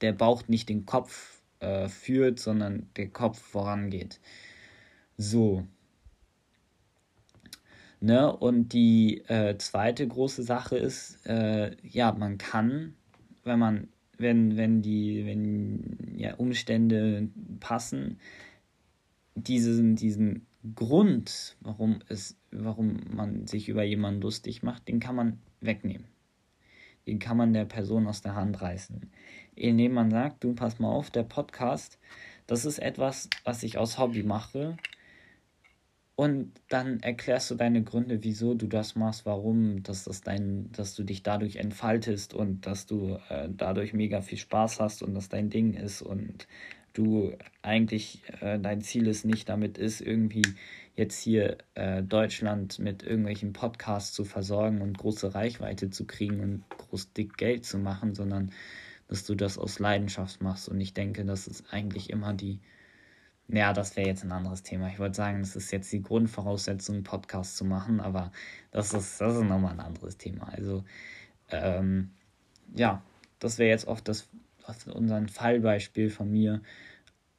der 0.01 0.13
Bauch 0.13 0.49
nicht 0.49 0.69
den 0.69 0.87
Kopf 0.87 1.43
äh, 1.61 1.89
führt, 1.89 2.39
sondern 2.39 2.89
der 2.97 3.09
Kopf 3.09 3.41
vorangeht. 3.41 4.21
So, 5.17 5.67
Ne? 8.05 8.31
Und 8.37 8.75
die 8.75 9.23
äh, 9.29 9.57
zweite 9.57 10.07
große 10.07 10.43
Sache 10.43 10.77
ist, 10.77 11.25
äh, 11.25 11.75
ja, 11.83 12.13
man 12.13 12.37
kann, 12.37 12.97
wenn 13.45 13.59
man, 13.59 13.89
wenn, 14.19 14.59
wenn 14.59 14.83
die, 14.83 15.25
wenn 15.25 16.15
ja, 16.19 16.35
Umstände 16.35 17.29
passen, 17.61 18.19
diesen, 19.35 19.97
diesen 19.97 20.45
Grund, 20.75 21.57
warum 21.63 22.01
es, 22.11 22.37
warum 22.51 23.01
man 23.11 23.47
sich 23.47 23.71
über 23.71 23.85
jemanden 23.85 24.21
lustig 24.21 24.63
macht, 24.63 24.87
den 24.87 25.01
kann 25.01 25.17
man 25.17 25.39
wegnehmen. 25.63 26.05
Den 27.07 27.19
kann 27.19 27.39
man 27.39 27.55
der 27.55 27.65
Person 27.65 28.07
aus 28.07 28.21
der 28.21 28.35
Hand 28.35 28.61
reißen. 28.61 29.01
Indem 29.55 29.95
man 29.95 30.11
sagt, 30.11 30.45
du 30.45 30.53
pass 30.53 30.79
mal 30.79 30.93
auf, 30.93 31.11
der 31.11 31.23
Podcast, 31.23 31.99
das 32.47 32.67
ist 32.67 32.81
etwas, 32.81 33.31
was 33.45 33.63
ich 33.63 33.79
aus 33.79 33.99
Hobby 33.99 34.25
mache 34.25 34.77
und 36.17 36.53
dann 36.69 37.01
erklärst 37.01 37.51
du 37.51 37.57
deine 37.57 37.83
Gründe, 37.83 38.23
wieso 38.23 38.55
du 38.55 38.69
das 38.69 38.95
machst, 38.95 39.27
warum, 39.27 39.83
dass 39.83 40.05
das 40.05 40.21
dein, 40.21 40.71
dass 40.73 40.95
du 40.95 41.03
dich 41.03 41.25
dadurch 41.25 41.57
entfaltest 41.57 42.35
und 42.35 42.67
dass 42.67 42.87
du 42.87 43.19
äh, 43.29 43.49
dadurch 43.51 43.93
mega 43.95 44.21
viel 44.21 44.39
Spaß 44.39 44.79
hast 44.81 45.03
und 45.03 45.15
das 45.15 45.29
dein 45.29 45.51
Ding 45.51 45.75
ist 45.75 46.03
und 46.03 46.47
du 46.93 47.33
eigentlich 47.63 48.23
äh, 48.41 48.61
dein 48.61 48.81
Ziel 48.81 49.09
ist 49.09 49.25
nicht 49.25 49.49
damit 49.49 49.77
ist, 49.77 50.01
irgendwie 50.01 50.45
jetzt 50.95 51.21
hier 51.21 51.59
äh, 51.75 52.03
Deutschland 52.05 52.79
mit 52.79 53.03
irgendwelchen 53.03 53.53
Podcasts 53.53 54.13
zu 54.13 54.25
versorgen 54.25 54.83
und 54.83 54.97
große 54.97 55.35
Reichweite 55.35 55.91
zu 55.91 56.07
kriegen 56.07 56.39
und 56.41 56.65
groß 56.79 57.13
dick 57.13 57.37
Geld 57.37 57.65
zu 57.65 57.79
machen, 57.79 58.15
sondern 58.15 58.53
dass 59.09 59.25
du 59.25 59.35
das 59.35 59.59
aus 59.59 59.81
Leidenschaft 59.81 60.41
machst. 60.41 60.69
Und 60.69 60.81
ich 60.81 60.95
denke, 60.95 61.25
das 61.25 61.49
ist 61.49 61.65
eigentlich 61.73 62.11
immer 62.11 62.33
die 62.33 62.61
ja, 63.49 63.73
das 63.73 63.97
wäre 63.97 64.09
jetzt 64.09 64.25
ein 64.25 64.33
anderes 64.33 64.63
Thema. 64.63 64.89
Ich 64.89 64.99
wollte 64.99 65.17
sagen, 65.17 65.41
das 65.41 65.55
ist 65.57 65.71
jetzt 65.71 65.93
die 65.93 66.03
Grundvoraussetzung, 66.03 66.97
einen 66.97 67.05
Podcast 67.05 67.57
zu 67.57 67.65
machen, 67.65 68.01
aber 68.01 68.33
das 68.71 68.95
ist, 68.95 69.21
das 69.21 69.37
ist 69.37 69.43
nochmal 69.43 69.73
ein 69.73 69.81
anderes 69.81 70.17
Thema. 70.17 70.49
Also, 70.49 70.85
ähm, 71.51 72.11
ja, 72.75 73.03
das 73.39 73.59
wäre 73.59 73.71
jetzt 73.71 73.87
oft 73.87 74.09
das, 74.09 74.29
unser 74.93 75.27
Fallbeispiel 75.29 76.11
von 76.11 76.31
mir 76.31 76.63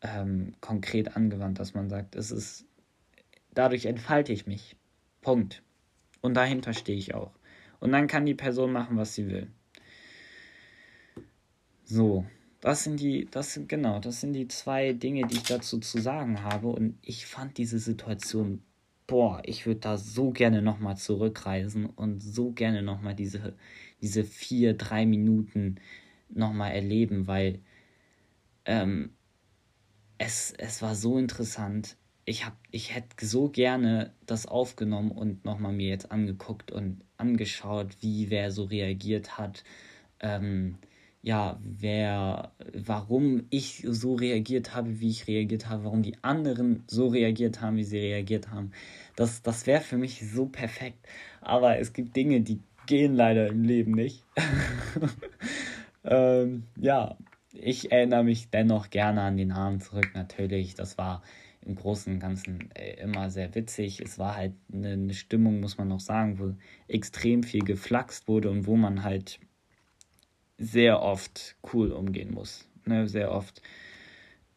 ähm, 0.01 0.53
konkret 0.61 1.15
angewandt, 1.15 1.59
dass 1.59 1.73
man 1.73 1.89
sagt, 1.89 2.15
es 2.15 2.31
ist, 2.31 2.65
dadurch 3.53 3.85
entfalte 3.85 4.31
ich 4.31 4.45
mich. 4.45 4.75
Punkt. 5.21 5.63
Und 6.21 6.35
dahinter 6.35 6.73
stehe 6.73 6.97
ich 6.97 7.15
auch. 7.15 7.31
Und 7.79 7.91
dann 7.91 8.07
kann 8.07 8.25
die 8.25 8.35
Person 8.35 8.71
machen, 8.71 8.97
was 8.97 9.15
sie 9.15 9.27
will. 9.27 9.47
So, 11.83 12.25
das 12.61 12.83
sind 12.83 12.99
die, 12.99 13.27
das 13.29 13.53
sind, 13.53 13.69
genau, 13.69 13.99
das 13.99 14.21
sind 14.21 14.33
die 14.33 14.47
zwei 14.47 14.93
Dinge, 14.93 15.27
die 15.27 15.35
ich 15.35 15.43
dazu 15.43 15.79
zu 15.79 15.99
sagen 16.01 16.43
habe. 16.43 16.67
Und 16.67 16.97
ich 17.01 17.25
fand 17.25 17.57
diese 17.57 17.79
Situation, 17.79 18.63
boah, 19.07 19.41
ich 19.45 19.65
würde 19.65 19.81
da 19.81 19.97
so 19.97 20.31
gerne 20.31 20.61
nochmal 20.61 20.97
zurückreisen 20.97 21.85
und 21.85 22.21
so 22.21 22.51
gerne 22.51 22.81
nochmal 22.81 23.15
diese, 23.15 23.55
diese 24.01 24.23
vier, 24.23 24.73
drei 24.73 25.05
Minuten 25.05 25.75
nochmal 26.29 26.71
erleben, 26.71 27.27
weil 27.27 27.59
ähm, 28.65 29.11
es, 30.17 30.53
es 30.57 30.81
war 30.81 30.95
so 30.95 31.17
interessant. 31.17 31.97
Ich, 32.25 32.45
ich 32.71 32.95
hätte 32.95 33.25
so 33.25 33.49
gerne 33.49 34.13
das 34.25 34.47
aufgenommen 34.47 35.11
und 35.11 35.45
nochmal 35.45 35.73
mir 35.73 35.89
jetzt 35.89 36.11
angeguckt 36.11 36.71
und 36.71 37.03
angeschaut, 37.17 37.97
wie 38.01 38.29
wer 38.31 38.51
so 38.51 38.63
reagiert 38.63 39.37
hat. 39.37 39.63
Ähm, 40.19 40.79
ja, 41.25 41.59
wer, 41.63 42.51
warum 42.71 43.47
ich 43.49 43.83
so 43.87 44.13
reagiert 44.13 44.75
habe, 44.75 44.99
wie 44.99 45.09
ich 45.09 45.25
reagiert 45.25 45.67
habe, 45.67 45.85
warum 45.85 46.03
die 46.03 46.13
anderen 46.21 46.83
so 46.85 47.07
reagiert 47.07 47.61
haben, 47.61 47.77
wie 47.77 47.83
sie 47.83 47.97
reagiert 47.97 48.51
haben. 48.51 48.69
Das, 49.15 49.41
das 49.41 49.65
wäre 49.65 49.81
für 49.81 49.97
mich 49.97 50.23
so 50.31 50.45
perfekt. 50.45 50.99
Aber 51.41 51.79
es 51.79 51.93
gibt 51.93 52.15
Dinge, 52.15 52.41
die 52.41 52.59
gehen 52.85 53.15
leider 53.15 53.47
im 53.47 53.63
Leben 53.63 53.93
nicht. 53.93 54.23
ähm, 56.03 56.65
ja, 56.79 57.17
ich 57.53 57.91
erinnere 57.91 58.23
mich 58.23 58.51
dennoch 58.51 58.91
gerne 58.91 59.23
an 59.23 59.37
den 59.37 59.51
Abend 59.51 59.83
zurück, 59.83 60.11
natürlich. 60.13 60.75
Das 60.75 60.99
war 60.99 61.23
im 61.65 61.73
Großen 61.73 62.13
und 62.13 62.19
Ganzen 62.19 62.69
äh, 62.75 63.01
immer 63.01 63.31
sehr 63.31 63.55
witzig. 63.55 63.99
Es 63.99 64.19
war 64.19 64.35
halt 64.35 64.53
eine, 64.71 64.89
eine 64.89 65.13
Stimmung, 65.15 65.59
muss 65.59 65.79
man 65.79 65.87
noch 65.87 66.01
sagen, 66.01 66.37
wo 66.37 66.53
extrem 66.87 67.41
viel 67.41 67.63
geflaxt 67.63 68.27
wurde 68.27 68.51
und 68.51 68.67
wo 68.67 68.75
man 68.75 69.03
halt 69.03 69.39
sehr 70.57 71.01
oft 71.01 71.55
cool 71.73 71.91
umgehen 71.91 72.33
muss. 72.33 72.67
Ne? 72.85 73.07
Sehr 73.07 73.31
oft 73.31 73.61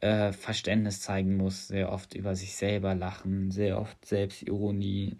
äh, 0.00 0.32
Verständnis 0.32 1.00
zeigen 1.00 1.36
muss, 1.36 1.68
sehr 1.68 1.90
oft 1.92 2.14
über 2.14 2.36
sich 2.36 2.54
selber 2.56 2.94
lachen, 2.94 3.50
sehr 3.50 3.80
oft 3.80 4.04
Selbstironie. 4.04 5.18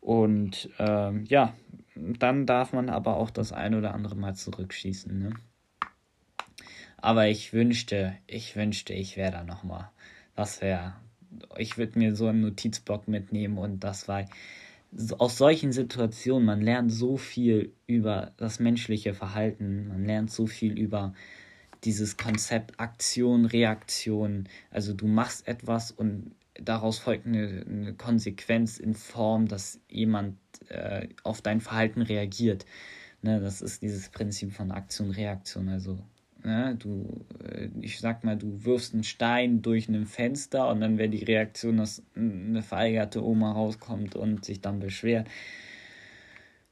Und 0.00 0.68
ähm, 0.78 1.24
ja, 1.28 1.54
dann 1.94 2.46
darf 2.46 2.72
man 2.72 2.88
aber 2.88 3.16
auch 3.16 3.30
das 3.30 3.52
ein 3.52 3.74
oder 3.74 3.94
andere 3.94 4.16
Mal 4.16 4.34
zurückschießen. 4.34 5.18
Ne? 5.18 5.34
Aber 6.96 7.28
ich 7.28 7.52
wünschte, 7.52 8.16
ich 8.26 8.56
wünschte, 8.56 8.94
ich 8.94 9.16
wäre 9.16 9.32
da 9.32 9.44
nochmal. 9.44 9.90
Das 10.34 10.60
wäre, 10.62 10.94
ich 11.56 11.78
würde 11.78 11.98
mir 11.98 12.16
so 12.16 12.26
einen 12.26 12.40
Notizblock 12.40 13.06
mitnehmen 13.06 13.58
und 13.58 13.80
das 13.80 14.08
war 14.08 14.24
aus 15.18 15.38
solchen 15.38 15.72
Situationen, 15.72 16.44
man 16.44 16.60
lernt 16.60 16.92
so 16.92 17.16
viel 17.16 17.72
über 17.86 18.32
das 18.36 18.60
menschliche 18.60 19.14
Verhalten, 19.14 19.88
man 19.88 20.04
lernt 20.04 20.30
so 20.30 20.46
viel 20.46 20.78
über 20.78 21.14
dieses 21.84 22.16
Konzept 22.16 22.78
Aktion, 22.78 23.46
Reaktion. 23.46 24.48
Also 24.70 24.92
du 24.92 25.06
machst 25.06 25.48
etwas 25.48 25.90
und 25.90 26.34
daraus 26.54 26.98
folgt 26.98 27.26
eine, 27.26 27.64
eine 27.66 27.94
Konsequenz 27.94 28.78
in 28.78 28.94
Form, 28.94 29.48
dass 29.48 29.80
jemand 29.88 30.36
äh, 30.68 31.08
auf 31.22 31.40
dein 31.40 31.60
Verhalten 31.60 32.02
reagiert. 32.02 32.66
Ne, 33.22 33.40
das 33.40 33.62
ist 33.62 33.82
dieses 33.82 34.08
Prinzip 34.10 34.52
von 34.52 34.70
Aktion, 34.70 35.10
Reaktion. 35.10 35.68
Also 35.68 35.98
Ne? 36.44 36.76
Du, 36.78 37.24
äh, 37.44 37.68
ich 37.80 38.00
sag 38.00 38.24
mal, 38.24 38.36
du 38.36 38.64
wirfst 38.64 38.94
einen 38.94 39.04
Stein 39.04 39.62
durch 39.62 39.88
ein 39.88 40.06
Fenster 40.06 40.68
und 40.68 40.80
dann 40.80 40.98
wäre 40.98 41.08
die 41.08 41.24
Reaktion, 41.24 41.76
dass 41.76 42.02
eine 42.16 42.62
verärgerte 42.62 43.24
Oma 43.24 43.52
rauskommt 43.52 44.16
und 44.16 44.44
sich 44.44 44.60
dann 44.60 44.80
beschwert. 44.80 45.28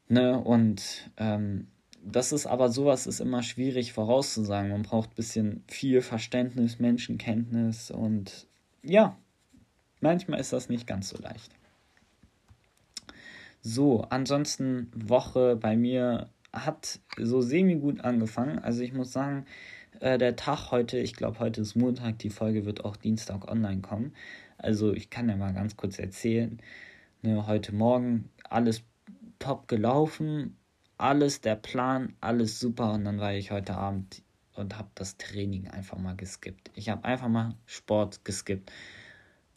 Ne? 0.09 0.39
Und 0.39 1.11
ähm, 1.17 1.69
das 2.05 2.33
ist 2.33 2.47
aber 2.47 2.71
sowas 2.71 3.07
ist 3.07 3.21
immer 3.21 3.43
schwierig 3.43 3.93
vorauszusagen. 3.93 4.71
Man 4.71 4.83
braucht 4.83 5.11
ein 5.11 5.17
bisschen 5.17 5.65
viel 5.69 6.01
Verständnis, 6.01 6.79
Menschenkenntnis 6.79 7.91
und 7.91 8.47
ja, 8.83 9.17
manchmal 10.01 10.41
ist 10.41 10.53
das 10.53 10.69
nicht 10.69 10.87
ganz 10.87 11.11
so 11.11 11.19
leicht. 11.21 11.53
So, 13.63 14.03
ansonsten 14.09 14.91
Woche 14.95 15.57
bei 15.57 15.77
mir 15.77 16.31
hat 16.53 17.01
so 17.19 17.41
semi-gut 17.41 18.01
angefangen. 18.01 18.59
Also 18.59 18.83
ich 18.83 18.93
muss 18.93 19.13
sagen, 19.13 19.47
äh, 20.01 20.19
der 20.19 20.37
Tag 20.37 20.71
heute, 20.71 20.99
ich 20.99 21.15
glaube 21.15 21.39
heute 21.39 21.61
ist 21.61 21.77
Montag, 21.77 22.19
die 22.19 22.31
Folge 22.31 22.65
wird 22.65 22.85
auch 22.85 22.97
Dienstag 22.97 23.51
online 23.51 23.81
kommen. 23.81 24.15
Also 24.59 24.93
ich 24.93 25.11
kann 25.11 25.29
ja 25.29 25.37
mal 25.37 25.55
ganz 25.55 25.77
kurz 25.77 25.99
erzählen. 25.99 26.61
Ne, 27.23 27.47
heute 27.47 27.75
Morgen 27.75 28.31
alles 28.49 28.83
top 29.39 29.69
gelaufen, 29.69 30.57
alles 30.99 31.41
der 31.41 31.57
Plan, 31.57 32.15
alles 32.21 32.61
super 32.61 32.93
und 32.93 33.05
dann 33.05 33.21
war 33.21 33.35
ich 33.35 33.51
heute 33.51 33.75
Abend 33.75 34.23
und 34.55 34.79
habe 34.79 34.89
das 34.95 35.17
Training 35.17 35.69
einfach 35.69 35.99
mal 35.99 36.17
geskippt. 36.17 36.71
Ich 36.75 36.89
habe 36.89 37.05
einfach 37.05 37.29
mal 37.29 37.55
Sport 37.67 38.25
geskippt. 38.25 38.73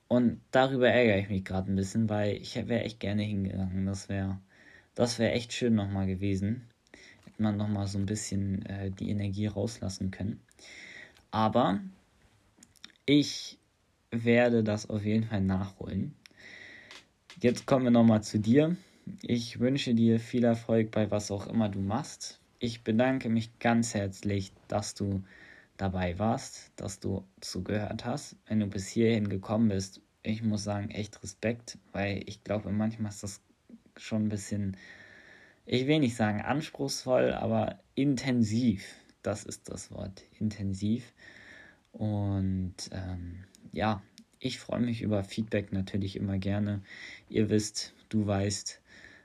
Und 0.07 0.41
darüber 0.51 0.89
ärgere 0.89 1.17
ich 1.17 1.29
mich 1.29 1.43
gerade 1.43 1.71
ein 1.71 1.75
bisschen, 1.75 2.09
weil 2.09 2.35
ich 2.35 2.55
wäre 2.55 2.83
echt 2.83 2.99
gerne 2.99 3.23
hingegangen. 3.23 3.85
Das 3.85 4.09
wäre 4.09 4.39
das 4.95 5.17
wäre 5.19 5.31
echt 5.31 5.53
schön 5.53 5.73
nochmal 5.75 6.05
gewesen 6.05 6.67
man 7.39 7.57
nochmal 7.57 7.87
so 7.87 7.97
ein 7.97 8.05
bisschen 8.05 8.65
äh, 8.65 8.91
die 8.91 9.09
Energie 9.09 9.47
rauslassen 9.47 10.11
können. 10.11 10.41
Aber 11.31 11.79
ich 13.05 13.57
werde 14.11 14.63
das 14.63 14.89
auf 14.89 15.03
jeden 15.03 15.25
Fall 15.25 15.41
nachholen. 15.41 16.13
Jetzt 17.41 17.65
kommen 17.65 17.85
wir 17.85 17.91
nochmal 17.91 18.23
zu 18.23 18.39
dir. 18.39 18.77
Ich 19.21 19.59
wünsche 19.59 19.93
dir 19.93 20.19
viel 20.19 20.43
Erfolg 20.43 20.91
bei 20.91 21.11
was 21.11 21.31
auch 21.31 21.47
immer 21.47 21.67
du 21.69 21.79
machst. 21.79 22.39
Ich 22.59 22.83
bedanke 22.83 23.27
mich 23.29 23.59
ganz 23.59 23.93
herzlich, 23.93 24.53
dass 24.67 24.93
du 24.93 25.23
dabei 25.77 26.17
warst, 26.19 26.71
dass 26.77 26.99
du 26.99 27.25
zugehört 27.41 28.05
hast. 28.05 28.37
Wenn 28.47 28.61
du 28.61 28.67
bis 28.67 28.87
hierhin 28.87 29.27
gekommen 29.27 29.69
bist, 29.69 29.99
ich 30.21 30.41
muss 30.41 30.63
sagen, 30.63 30.89
echt 30.91 31.21
Respekt, 31.21 31.77
weil 31.91 32.23
ich 32.25 32.43
glaube, 32.43 32.71
manchmal 32.71 33.11
ist 33.11 33.23
das 33.23 33.41
schon 33.97 34.25
ein 34.25 34.29
bisschen, 34.29 34.77
ich 35.65 35.87
will 35.87 35.99
nicht 35.99 36.15
sagen 36.15 36.41
anspruchsvoll, 36.41 37.33
aber 37.33 37.79
intensiv. 37.95 38.85
Das 39.21 39.43
ist 39.43 39.69
das 39.69 39.91
Wort, 39.91 40.23
intensiv. 40.39 41.13
Und 41.93 42.75
ähm, 42.91 43.45
ja, 43.71 44.01
ich 44.39 44.59
freue 44.59 44.81
mich 44.81 45.01
über 45.01 45.23
Feedback 45.23 45.71
natürlich 45.71 46.17
immer 46.17 46.37
gerne. 46.37 46.81
Ihr 47.29 47.49
wisst, 47.49 47.93
du 48.09 48.27
weißt, 48.27 48.81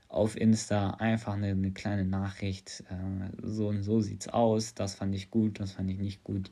auf 0.09 0.37
Insta 0.37 0.91
einfach 0.93 1.35
eine, 1.35 1.49
eine 1.49 1.73
kleine 1.73 2.05
Nachricht. 2.05 2.85
Äh, 2.89 3.31
so 3.43 3.69
und 3.69 3.83
so 3.83 4.01
sieht's 4.01 4.29
aus. 4.29 4.75
Das 4.75 4.95
fand 4.95 5.15
ich 5.15 5.31
gut, 5.31 5.61
das 5.61 5.73
fand 5.73 5.91
ich 5.91 5.99
nicht 5.99 6.25
gut. 6.25 6.51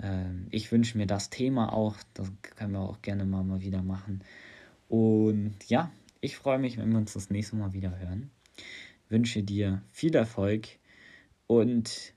Äh, 0.00 0.30
ich 0.50 0.70
wünsche 0.72 0.96
mir 0.96 1.06
das 1.06 1.30
Thema 1.30 1.72
auch. 1.72 1.96
Das 2.14 2.30
können 2.40 2.72
wir 2.72 2.80
auch 2.80 3.02
gerne 3.02 3.24
mal, 3.24 3.44
mal 3.44 3.60
wieder 3.60 3.82
machen. 3.82 4.22
Und 4.88 5.56
ja, 5.68 5.90
ich 6.20 6.36
freue 6.36 6.58
mich, 6.58 6.78
wenn 6.78 6.90
wir 6.90 6.98
uns 6.98 7.12
das 7.12 7.30
nächste 7.30 7.56
Mal 7.56 7.72
wieder 7.72 7.98
hören. 7.98 8.30
Wünsche 9.08 9.42
dir 9.42 9.82
viel 9.90 10.14
Erfolg 10.14 10.68
und 11.46 12.14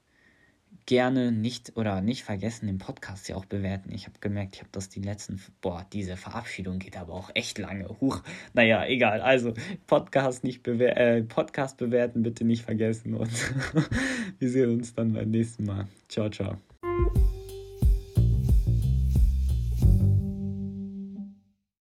gerne 0.85 1.31
nicht 1.31 1.77
oder 1.77 2.01
nicht 2.01 2.23
vergessen, 2.23 2.67
den 2.67 2.77
Podcast 2.77 3.29
ja 3.29 3.35
auch 3.35 3.45
bewerten. 3.45 3.91
Ich 3.93 4.07
habe 4.07 4.19
gemerkt, 4.19 4.55
ich 4.55 4.61
habe 4.61 4.71
das 4.71 4.89
die 4.89 5.01
letzten, 5.01 5.41
boah, 5.61 5.85
diese 5.93 6.17
Verabschiedung 6.17 6.79
geht 6.79 6.97
aber 6.97 7.13
auch 7.13 7.29
echt 7.33 7.57
lange. 7.57 7.87
Huch, 8.01 8.21
naja, 8.53 8.85
egal. 8.85 9.21
Also 9.21 9.53
Podcast 9.87 10.43
nicht 10.43 10.63
bewer 10.63 10.97
äh, 10.97 11.23
Podcast 11.23 11.77
bewerten 11.77 12.23
bitte 12.23 12.43
nicht 12.43 12.63
vergessen 12.63 13.13
und 13.13 13.31
wir 14.39 14.49
sehen 14.49 14.71
uns 14.71 14.93
dann 14.93 15.13
beim 15.13 15.29
nächsten 15.29 15.65
Mal. 15.65 15.87
Ciao, 16.09 16.29
ciao. 16.29 16.57